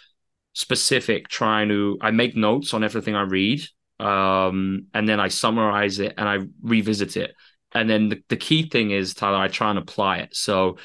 [0.53, 3.62] specific trying to I make notes on everything I read
[3.99, 7.36] um, and then I summarize it and I revisit it
[7.74, 10.78] and then the, the key thing is Tyler I try and apply it so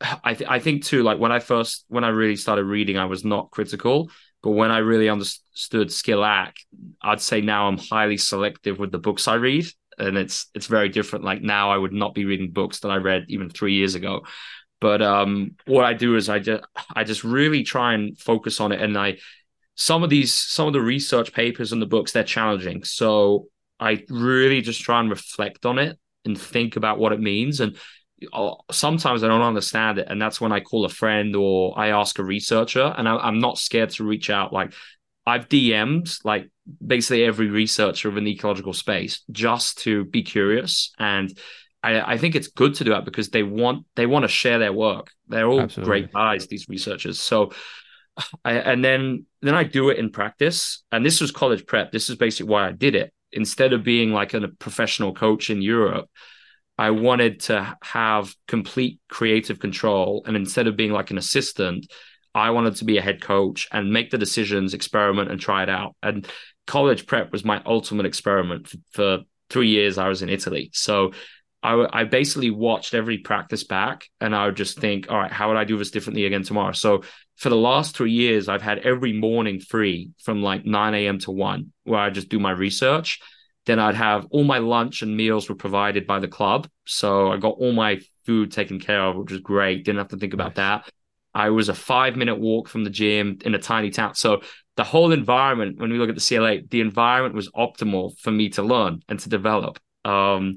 [0.00, 3.06] I th- I think too like when I first when I really started reading I
[3.06, 4.10] was not critical
[4.42, 6.52] but when I really understood Skillac
[7.00, 9.66] I'd say now I'm highly selective with the books I read
[9.98, 12.96] and it's it's very different like now I would not be reading books that I
[12.96, 14.24] read even 3 years ago
[14.84, 16.62] but um, what I do is I just
[16.94, 19.16] I just really try and focus on it, and I
[19.76, 23.46] some of these some of the research papers and the books they're challenging, so
[23.80, 27.60] I really just try and reflect on it and think about what it means.
[27.60, 27.78] And
[28.70, 32.18] sometimes I don't understand it, and that's when I call a friend or I ask
[32.18, 34.52] a researcher, and I, I'm not scared to reach out.
[34.52, 34.72] Like
[35.26, 36.50] I've DM'd like
[36.84, 41.32] basically every researcher within the ecological space just to be curious and
[41.84, 44.58] I, I think it's good to do that because they want they want to share
[44.58, 45.10] their work.
[45.28, 45.90] They're all Absolutely.
[45.90, 47.20] great guys, these researchers.
[47.20, 47.52] So
[48.44, 50.82] I, and then then I do it in practice.
[50.90, 51.92] And this was college prep.
[51.92, 53.12] This is basically why I did it.
[53.32, 56.08] Instead of being like a professional coach in Europe,
[56.76, 60.24] I wanted to have complete creative control.
[60.26, 61.86] And instead of being like an assistant,
[62.34, 65.68] I wanted to be a head coach and make the decisions, experiment, and try it
[65.68, 65.94] out.
[66.02, 66.26] And
[66.66, 69.18] college prep was my ultimate experiment for, for
[69.50, 69.98] three years.
[69.98, 71.12] I was in Italy, so
[71.64, 75.48] I, I basically watched every practice back and I would just think, all right, how
[75.48, 76.72] would I do this differently again tomorrow?
[76.72, 77.04] So
[77.36, 81.18] for the last three years, I've had every morning free from like 9 a.m.
[81.20, 83.18] to 1, where I just do my research.
[83.66, 86.68] Then I'd have all my lunch and meals were provided by the club.
[86.84, 89.84] So I got all my food taken care of, which was great.
[89.84, 90.82] Didn't have to think about nice.
[90.84, 90.92] that.
[91.34, 94.14] I was a five minute walk from the gym in a tiny town.
[94.14, 94.42] So
[94.76, 98.50] the whole environment, when we look at the CLA, the environment was optimal for me
[98.50, 99.78] to learn and to develop.
[100.04, 100.56] Um,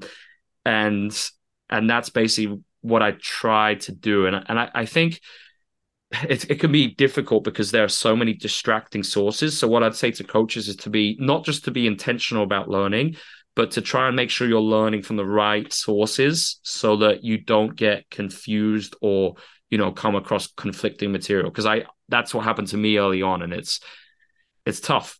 [0.64, 1.30] and
[1.70, 4.26] and that's basically what I tried to do.
[4.26, 5.20] And and I, I think
[6.10, 9.58] it it can be difficult because there are so many distracting sources.
[9.58, 12.68] So what I'd say to coaches is to be not just to be intentional about
[12.68, 13.16] learning,
[13.54, 17.38] but to try and make sure you're learning from the right sources so that you
[17.38, 19.34] don't get confused or
[19.70, 21.50] you know come across conflicting material.
[21.50, 23.80] Because I that's what happened to me early on, and it's
[24.64, 25.18] it's tough.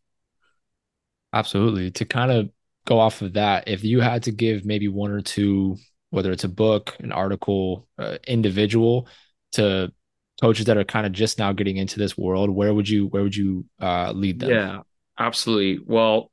[1.33, 1.91] Absolutely.
[1.91, 2.51] To kind of
[2.87, 5.77] go off of that, if you had to give maybe one or two,
[6.09, 9.09] whether it's a book, an article, uh, individual,
[9.53, 9.93] to
[10.41, 13.23] coaches that are kind of just now getting into this world, where would you where
[13.23, 14.51] would you uh, lead them?
[14.51, 14.81] Yeah,
[15.19, 15.85] absolutely.
[15.85, 16.31] Well,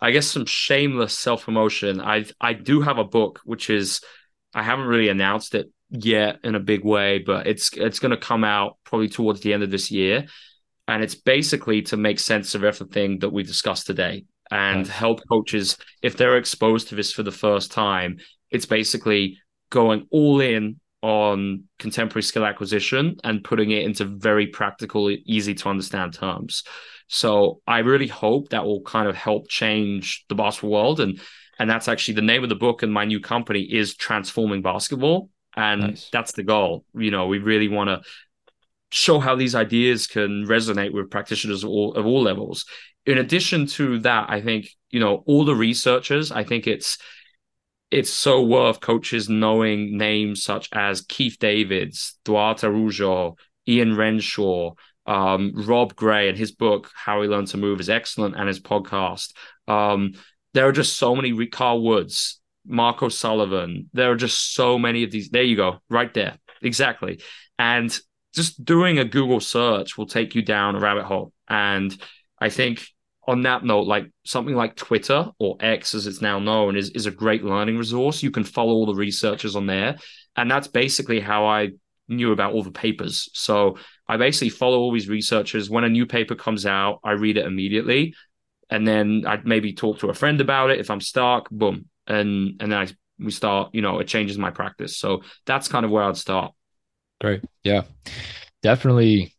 [0.00, 2.00] I guess some shameless self promotion.
[2.00, 4.00] I I do have a book which is
[4.54, 8.16] I haven't really announced it yet in a big way, but it's it's going to
[8.16, 10.26] come out probably towards the end of this year,
[10.88, 14.88] and it's basically to make sense of everything that we discussed today and nice.
[14.88, 18.18] help coaches if they're exposed to this for the first time.
[18.50, 19.38] It's basically
[19.70, 25.68] going all in on contemporary skill acquisition and putting it into very practical, easy to
[25.68, 26.64] understand terms.
[27.06, 31.00] So I really hope that will kind of help change the basketball world.
[31.00, 31.20] And
[31.58, 35.30] and that's actually the name of the book and my new company is Transforming Basketball.
[35.56, 36.10] And nice.
[36.10, 36.84] that's the goal.
[36.94, 38.02] You know, we really want to
[38.90, 42.66] show how these ideas can resonate with practitioners of all, of all levels
[43.06, 46.98] in addition to that, I think, you know, all the researchers, I think it's
[47.90, 53.36] it's so worth coaches knowing names such as Keith Davids, Duarte Araujo,
[53.68, 54.72] Ian Renshaw,
[55.06, 58.60] um, Rob Gray, and his book How We Learn to Move is excellent, and his
[58.60, 59.32] podcast.
[59.68, 60.14] Um,
[60.52, 61.46] there are just so many.
[61.46, 63.88] Carl Woods, Mark O'Sullivan.
[63.92, 65.28] There are just so many of these.
[65.28, 67.20] There you go, right there, exactly.
[67.58, 67.96] And
[68.34, 71.32] just doing a Google search will take you down a rabbit hole.
[71.48, 71.96] And
[72.38, 72.86] I think
[73.26, 77.06] on that note, like something like Twitter or X, as it's now known, is, is
[77.06, 78.22] a great learning resource.
[78.22, 79.96] You can follow all the researchers on there.
[80.36, 81.70] And that's basically how I
[82.08, 83.28] knew about all the papers.
[83.32, 85.68] So I basically follow all these researchers.
[85.68, 88.14] When a new paper comes out, I read it immediately.
[88.70, 90.80] And then I'd maybe talk to a friend about it.
[90.80, 91.86] If I'm stuck, boom.
[92.06, 94.96] And and then I we start, you know, it changes my practice.
[94.96, 96.52] So that's kind of where I'd start.
[97.20, 97.42] Great.
[97.64, 97.82] Yeah.
[98.62, 99.35] Definitely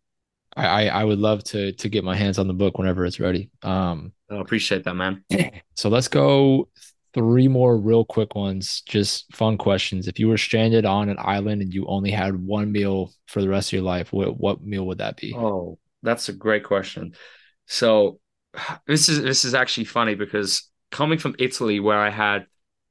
[0.57, 3.49] I, I would love to to get my hands on the book whenever it's ready.
[3.61, 5.23] Um, I appreciate that, man.
[5.75, 6.69] So let's go
[7.13, 10.07] three more real quick ones, just fun questions.
[10.07, 13.49] If you were stranded on an island and you only had one meal for the
[13.49, 15.33] rest of your life, what what meal would that be?
[15.33, 17.13] Oh, that's a great question.
[17.67, 18.19] So
[18.87, 22.45] this is this is actually funny because coming from Italy, where I had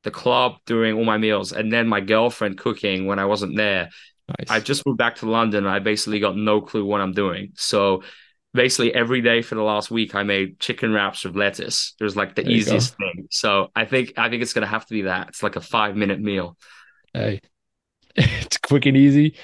[0.04, 3.90] the club doing all my meals and then my girlfriend cooking when I wasn't there,
[4.28, 4.50] Nice.
[4.50, 5.66] I just moved back to London.
[5.66, 7.52] I basically got no clue what I'm doing.
[7.54, 8.02] So
[8.54, 11.94] basically every day for the last week I made chicken wraps with lettuce.
[12.00, 13.28] It was like the there easiest thing.
[13.30, 15.28] So I think I think it's gonna have to be that.
[15.28, 16.56] It's like a five minute meal.
[17.12, 17.40] Hey.
[18.16, 19.36] it's quick and easy.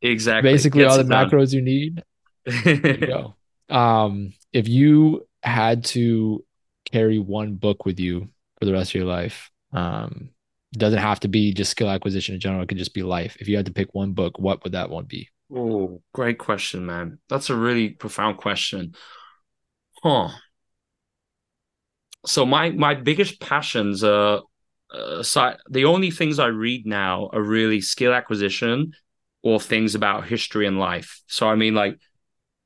[0.00, 0.50] exactly.
[0.50, 1.30] Basically, Gets all the done.
[1.30, 2.02] macros you need.
[2.44, 3.34] There you go.
[3.70, 6.44] Um, if you had to
[6.92, 8.28] carry one book with you
[8.58, 10.28] for the rest of your life, um,
[10.74, 12.62] it doesn't have to be just skill acquisition in general.
[12.62, 13.36] It could just be life.
[13.40, 15.28] If you had to pick one book, what would that one be?
[15.54, 17.18] Oh, great question, man.
[17.28, 18.94] That's a really profound question.
[20.02, 20.28] Huh.
[22.26, 24.42] So my my biggest passions are
[24.92, 28.92] uh, so the only things I read now are really skill acquisition
[29.42, 31.20] or things about history and life.
[31.26, 31.98] So I mean, like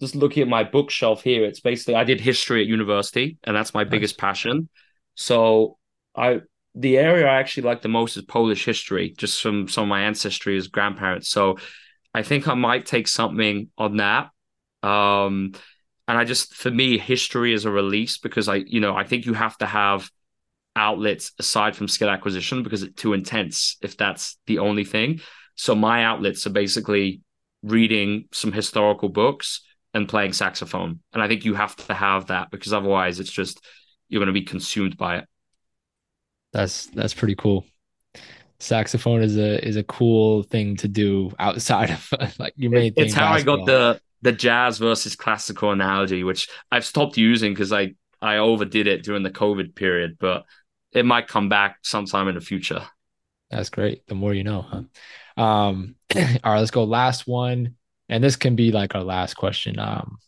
[0.00, 3.74] just looking at my bookshelf here, it's basically I did history at university, and that's
[3.74, 3.90] my Nice.
[3.90, 4.68] biggest passion.
[5.14, 5.78] So
[6.16, 6.42] I
[6.78, 10.02] the area I actually like the most is Polish history, just from some of my
[10.02, 11.28] ancestry as grandparents.
[11.28, 11.58] So
[12.14, 14.30] I think I might take something on that.
[14.84, 15.54] Um,
[16.06, 19.26] and I just for me, history is a release because I, you know, I think
[19.26, 20.08] you have to have
[20.76, 25.20] outlets aside from skill acquisition because it's too intense if that's the only thing.
[25.56, 27.22] So my outlets are basically
[27.64, 29.62] reading some historical books
[29.94, 31.00] and playing saxophone.
[31.12, 33.64] And I think you have to have that because otherwise it's just
[34.08, 35.24] you're going to be consumed by it.
[36.58, 37.64] That's that's pretty cool.
[38.58, 43.04] Saxophone is a is a cool thing to do outside of like main thing.
[43.04, 47.72] It's how I got the the jazz versus classical analogy, which I've stopped using because
[47.72, 50.46] I I overdid it during the COVID period, but
[50.90, 52.82] it might come back sometime in the future.
[53.52, 54.04] That's great.
[54.08, 55.40] The more you know, huh?
[55.40, 56.82] Um, all right, let's go.
[56.82, 57.76] Last one,
[58.08, 59.78] and this can be like our last question.
[59.78, 60.18] Um,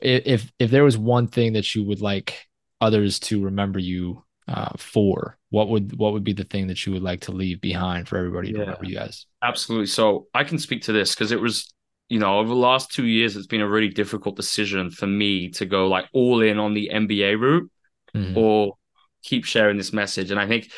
[0.00, 2.46] if if there was one thing that you would like
[2.80, 6.92] others to remember you uh, for, what would what would be the thing that you
[6.92, 8.60] would like to leave behind for everybody to Yeah.
[8.64, 9.26] remember you guys?
[9.42, 9.86] Absolutely.
[9.86, 11.72] So I can speak to this because it was,
[12.08, 15.48] you know, over the last two years, it's been a really difficult decision for me
[15.50, 17.70] to go like all in on the NBA route
[18.14, 18.36] Mhm.
[18.36, 18.76] or
[19.22, 20.30] keep sharing this message.
[20.30, 20.70] And I think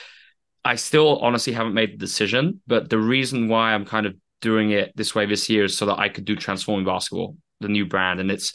[0.64, 4.70] I still honestly haven't made the decision, but the reason why I'm kind of doing
[4.70, 7.86] it this way this year is so that I could do transforming basketball, the new
[7.86, 8.20] brand.
[8.20, 8.54] And it's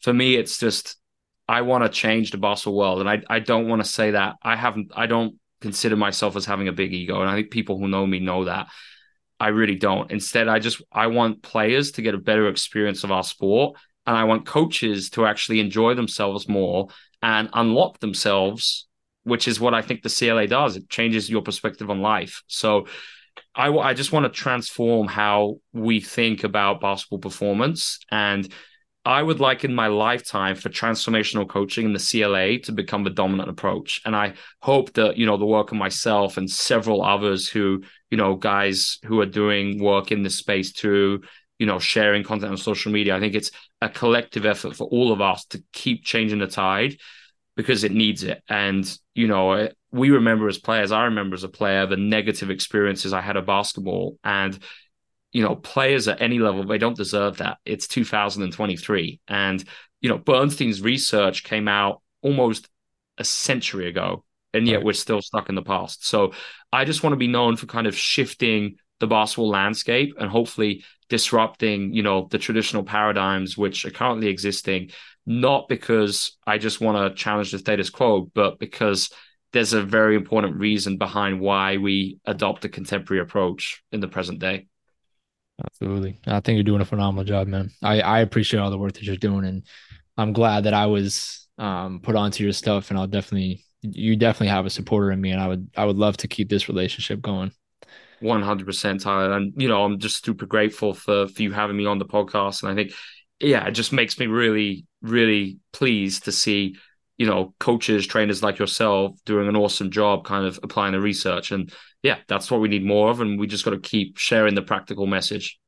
[0.00, 0.96] for me, it's just
[1.50, 3.00] I want to change the basketball world.
[3.00, 4.36] And I I don't want to say that.
[4.42, 7.20] I haven't I don't consider myself as having a big ego.
[7.20, 8.68] And I think people who know me know that.
[9.38, 10.10] I really don't.
[10.10, 13.78] Instead, I just I want players to get a better experience of our sport.
[14.06, 16.88] And I want coaches to actually enjoy themselves more
[17.22, 18.86] and unlock themselves
[19.24, 20.76] which is what I think the CLA does.
[20.76, 22.42] It changes your perspective on life.
[22.46, 22.86] So
[23.54, 27.98] I, I just want to transform how we think about basketball performance.
[28.10, 28.50] And
[29.04, 33.10] I would like in my lifetime for transformational coaching in the CLA to become the
[33.10, 34.02] dominant approach.
[34.04, 38.18] And I hope that, you know, the work of myself and several others who, you
[38.18, 41.22] know, guys who are doing work in this space too,
[41.58, 43.16] you know, sharing content on social media.
[43.16, 46.98] I think it's a collective effort for all of us to keep changing the tide
[47.56, 48.42] because it needs it.
[48.50, 53.14] And, you know, we remember as players, I remember as a player, the negative experiences
[53.14, 54.18] I had of basketball.
[54.22, 54.58] And,
[55.32, 57.58] you know, players at any level, they don't deserve that.
[57.64, 59.20] It's 2023.
[59.28, 59.64] And,
[60.00, 62.68] you know, Bernstein's research came out almost
[63.18, 64.24] a century ago.
[64.52, 64.86] And yet Right.
[64.86, 66.06] we're still stuck in the past.
[66.06, 66.32] So
[66.72, 70.84] I just want to be known for kind of shifting the basketball landscape and hopefully
[71.08, 74.90] disrupting, you know, the traditional paradigms which are currently existing
[75.26, 79.10] not because I just want to challenge the status quo, but because
[79.52, 84.40] there's a very important reason behind why we adopt a contemporary approach in the present
[84.40, 84.66] day.
[85.64, 86.18] Absolutely.
[86.26, 87.70] I think you're doing a phenomenal job, man.
[87.82, 89.62] I, I appreciate all the work that you're doing and
[90.16, 94.48] I'm glad that I was um, put onto your stuff and I'll definitely you definitely
[94.48, 97.20] have a supporter in me and I would I would love to keep this relationship
[97.20, 97.52] going.
[98.22, 99.32] 100% Tyler.
[99.32, 102.62] And, you know, I'm just super grateful for, for you having me on the podcast.
[102.62, 102.92] And I think,
[103.40, 106.76] yeah, it just makes me really, really pleased to see,
[107.20, 111.52] you know, coaches, trainers like yourself doing an awesome job kind of applying the research.
[111.52, 111.70] And
[112.02, 113.20] yeah, that's what we need more of.
[113.20, 115.60] And we just got to keep sharing the practical message.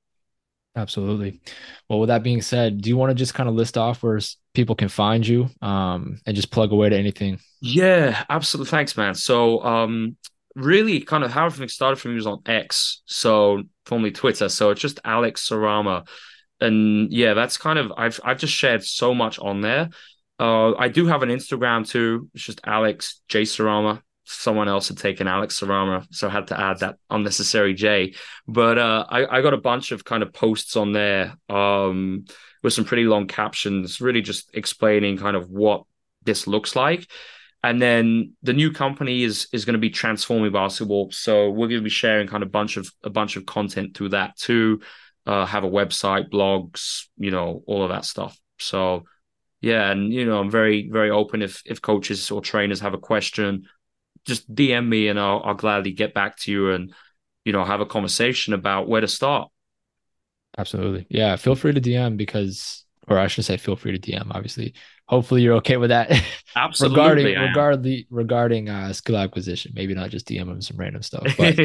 [0.74, 1.42] Absolutely.
[1.90, 4.18] Well, with that being said, do you want to just kind of list off where
[4.54, 7.38] people can find you um, and just plug away to anything?
[7.60, 8.70] Yeah, absolutely.
[8.70, 9.14] Thanks, man.
[9.14, 10.16] So, um,
[10.54, 14.48] really kind of how everything started for me was on X, so formerly Twitter.
[14.48, 16.08] So it's just Alex Sarama.
[16.62, 19.90] And yeah, that's kind of I've I've just shared so much on there.
[20.38, 22.28] Uh, I do have an Instagram too.
[22.34, 24.02] It's just Alex J Sarama.
[24.24, 28.14] Someone else had taken Alex Sarama, so I had to add that unnecessary J.
[28.46, 32.24] But uh, I, I got a bunch of kind of posts on there um,
[32.62, 35.84] with some pretty long captions, really just explaining kind of what
[36.24, 37.08] this looks like.
[37.64, 41.10] And then the new company is is going to be transforming basketball.
[41.10, 44.10] So we're going to be sharing kind of bunch of a bunch of content through
[44.10, 44.80] that too.
[45.26, 48.36] Uh, have a website, blogs, you know, all of that stuff.
[48.58, 49.04] So
[49.62, 52.98] yeah, and you know, I'm very very open if if coaches or trainers have a
[52.98, 53.68] question,
[54.26, 56.92] just DM me and I'll I'll gladly get back to you and
[57.44, 59.48] you know have a conversation about where to start.
[60.58, 61.06] Absolutely.
[61.08, 61.36] Yeah.
[61.36, 64.30] Feel free to DM because, or I should say, feel free to DM.
[64.32, 64.74] Obviously,
[65.06, 66.10] hopefully you're okay with that.
[66.56, 66.96] Absolutely.
[66.96, 71.58] regarding regarding regarding uh, skill acquisition, maybe not just DM him some random stuff, but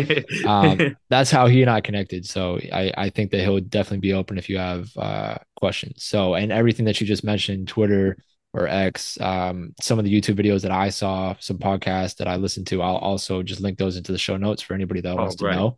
[0.46, 2.26] um, that's how he and I connected.
[2.26, 6.04] So I I think that he'll definitely be open if you have uh, questions.
[6.04, 8.18] So and everything that you just mentioned, Twitter
[8.54, 12.38] or X, um, some of the YouTube videos that I saw, some podcasts that I
[12.38, 15.18] listened to, I'll also just link those into the show notes for anybody that oh,
[15.18, 15.78] wants to know.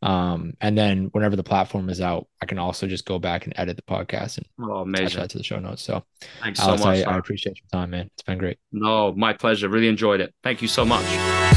[0.00, 3.52] Um, and then whenever the platform is out, I can also just go back and
[3.56, 5.82] edit the podcast and oh, attach that to the show notes.
[5.82, 6.04] So,
[6.40, 7.04] thanks Alex, so much.
[7.04, 8.10] I, I, appreciate your time, man.
[8.14, 8.58] It's been great.
[8.70, 9.68] No, my pleasure.
[9.68, 10.32] Really enjoyed it.
[10.42, 11.47] Thank you so much.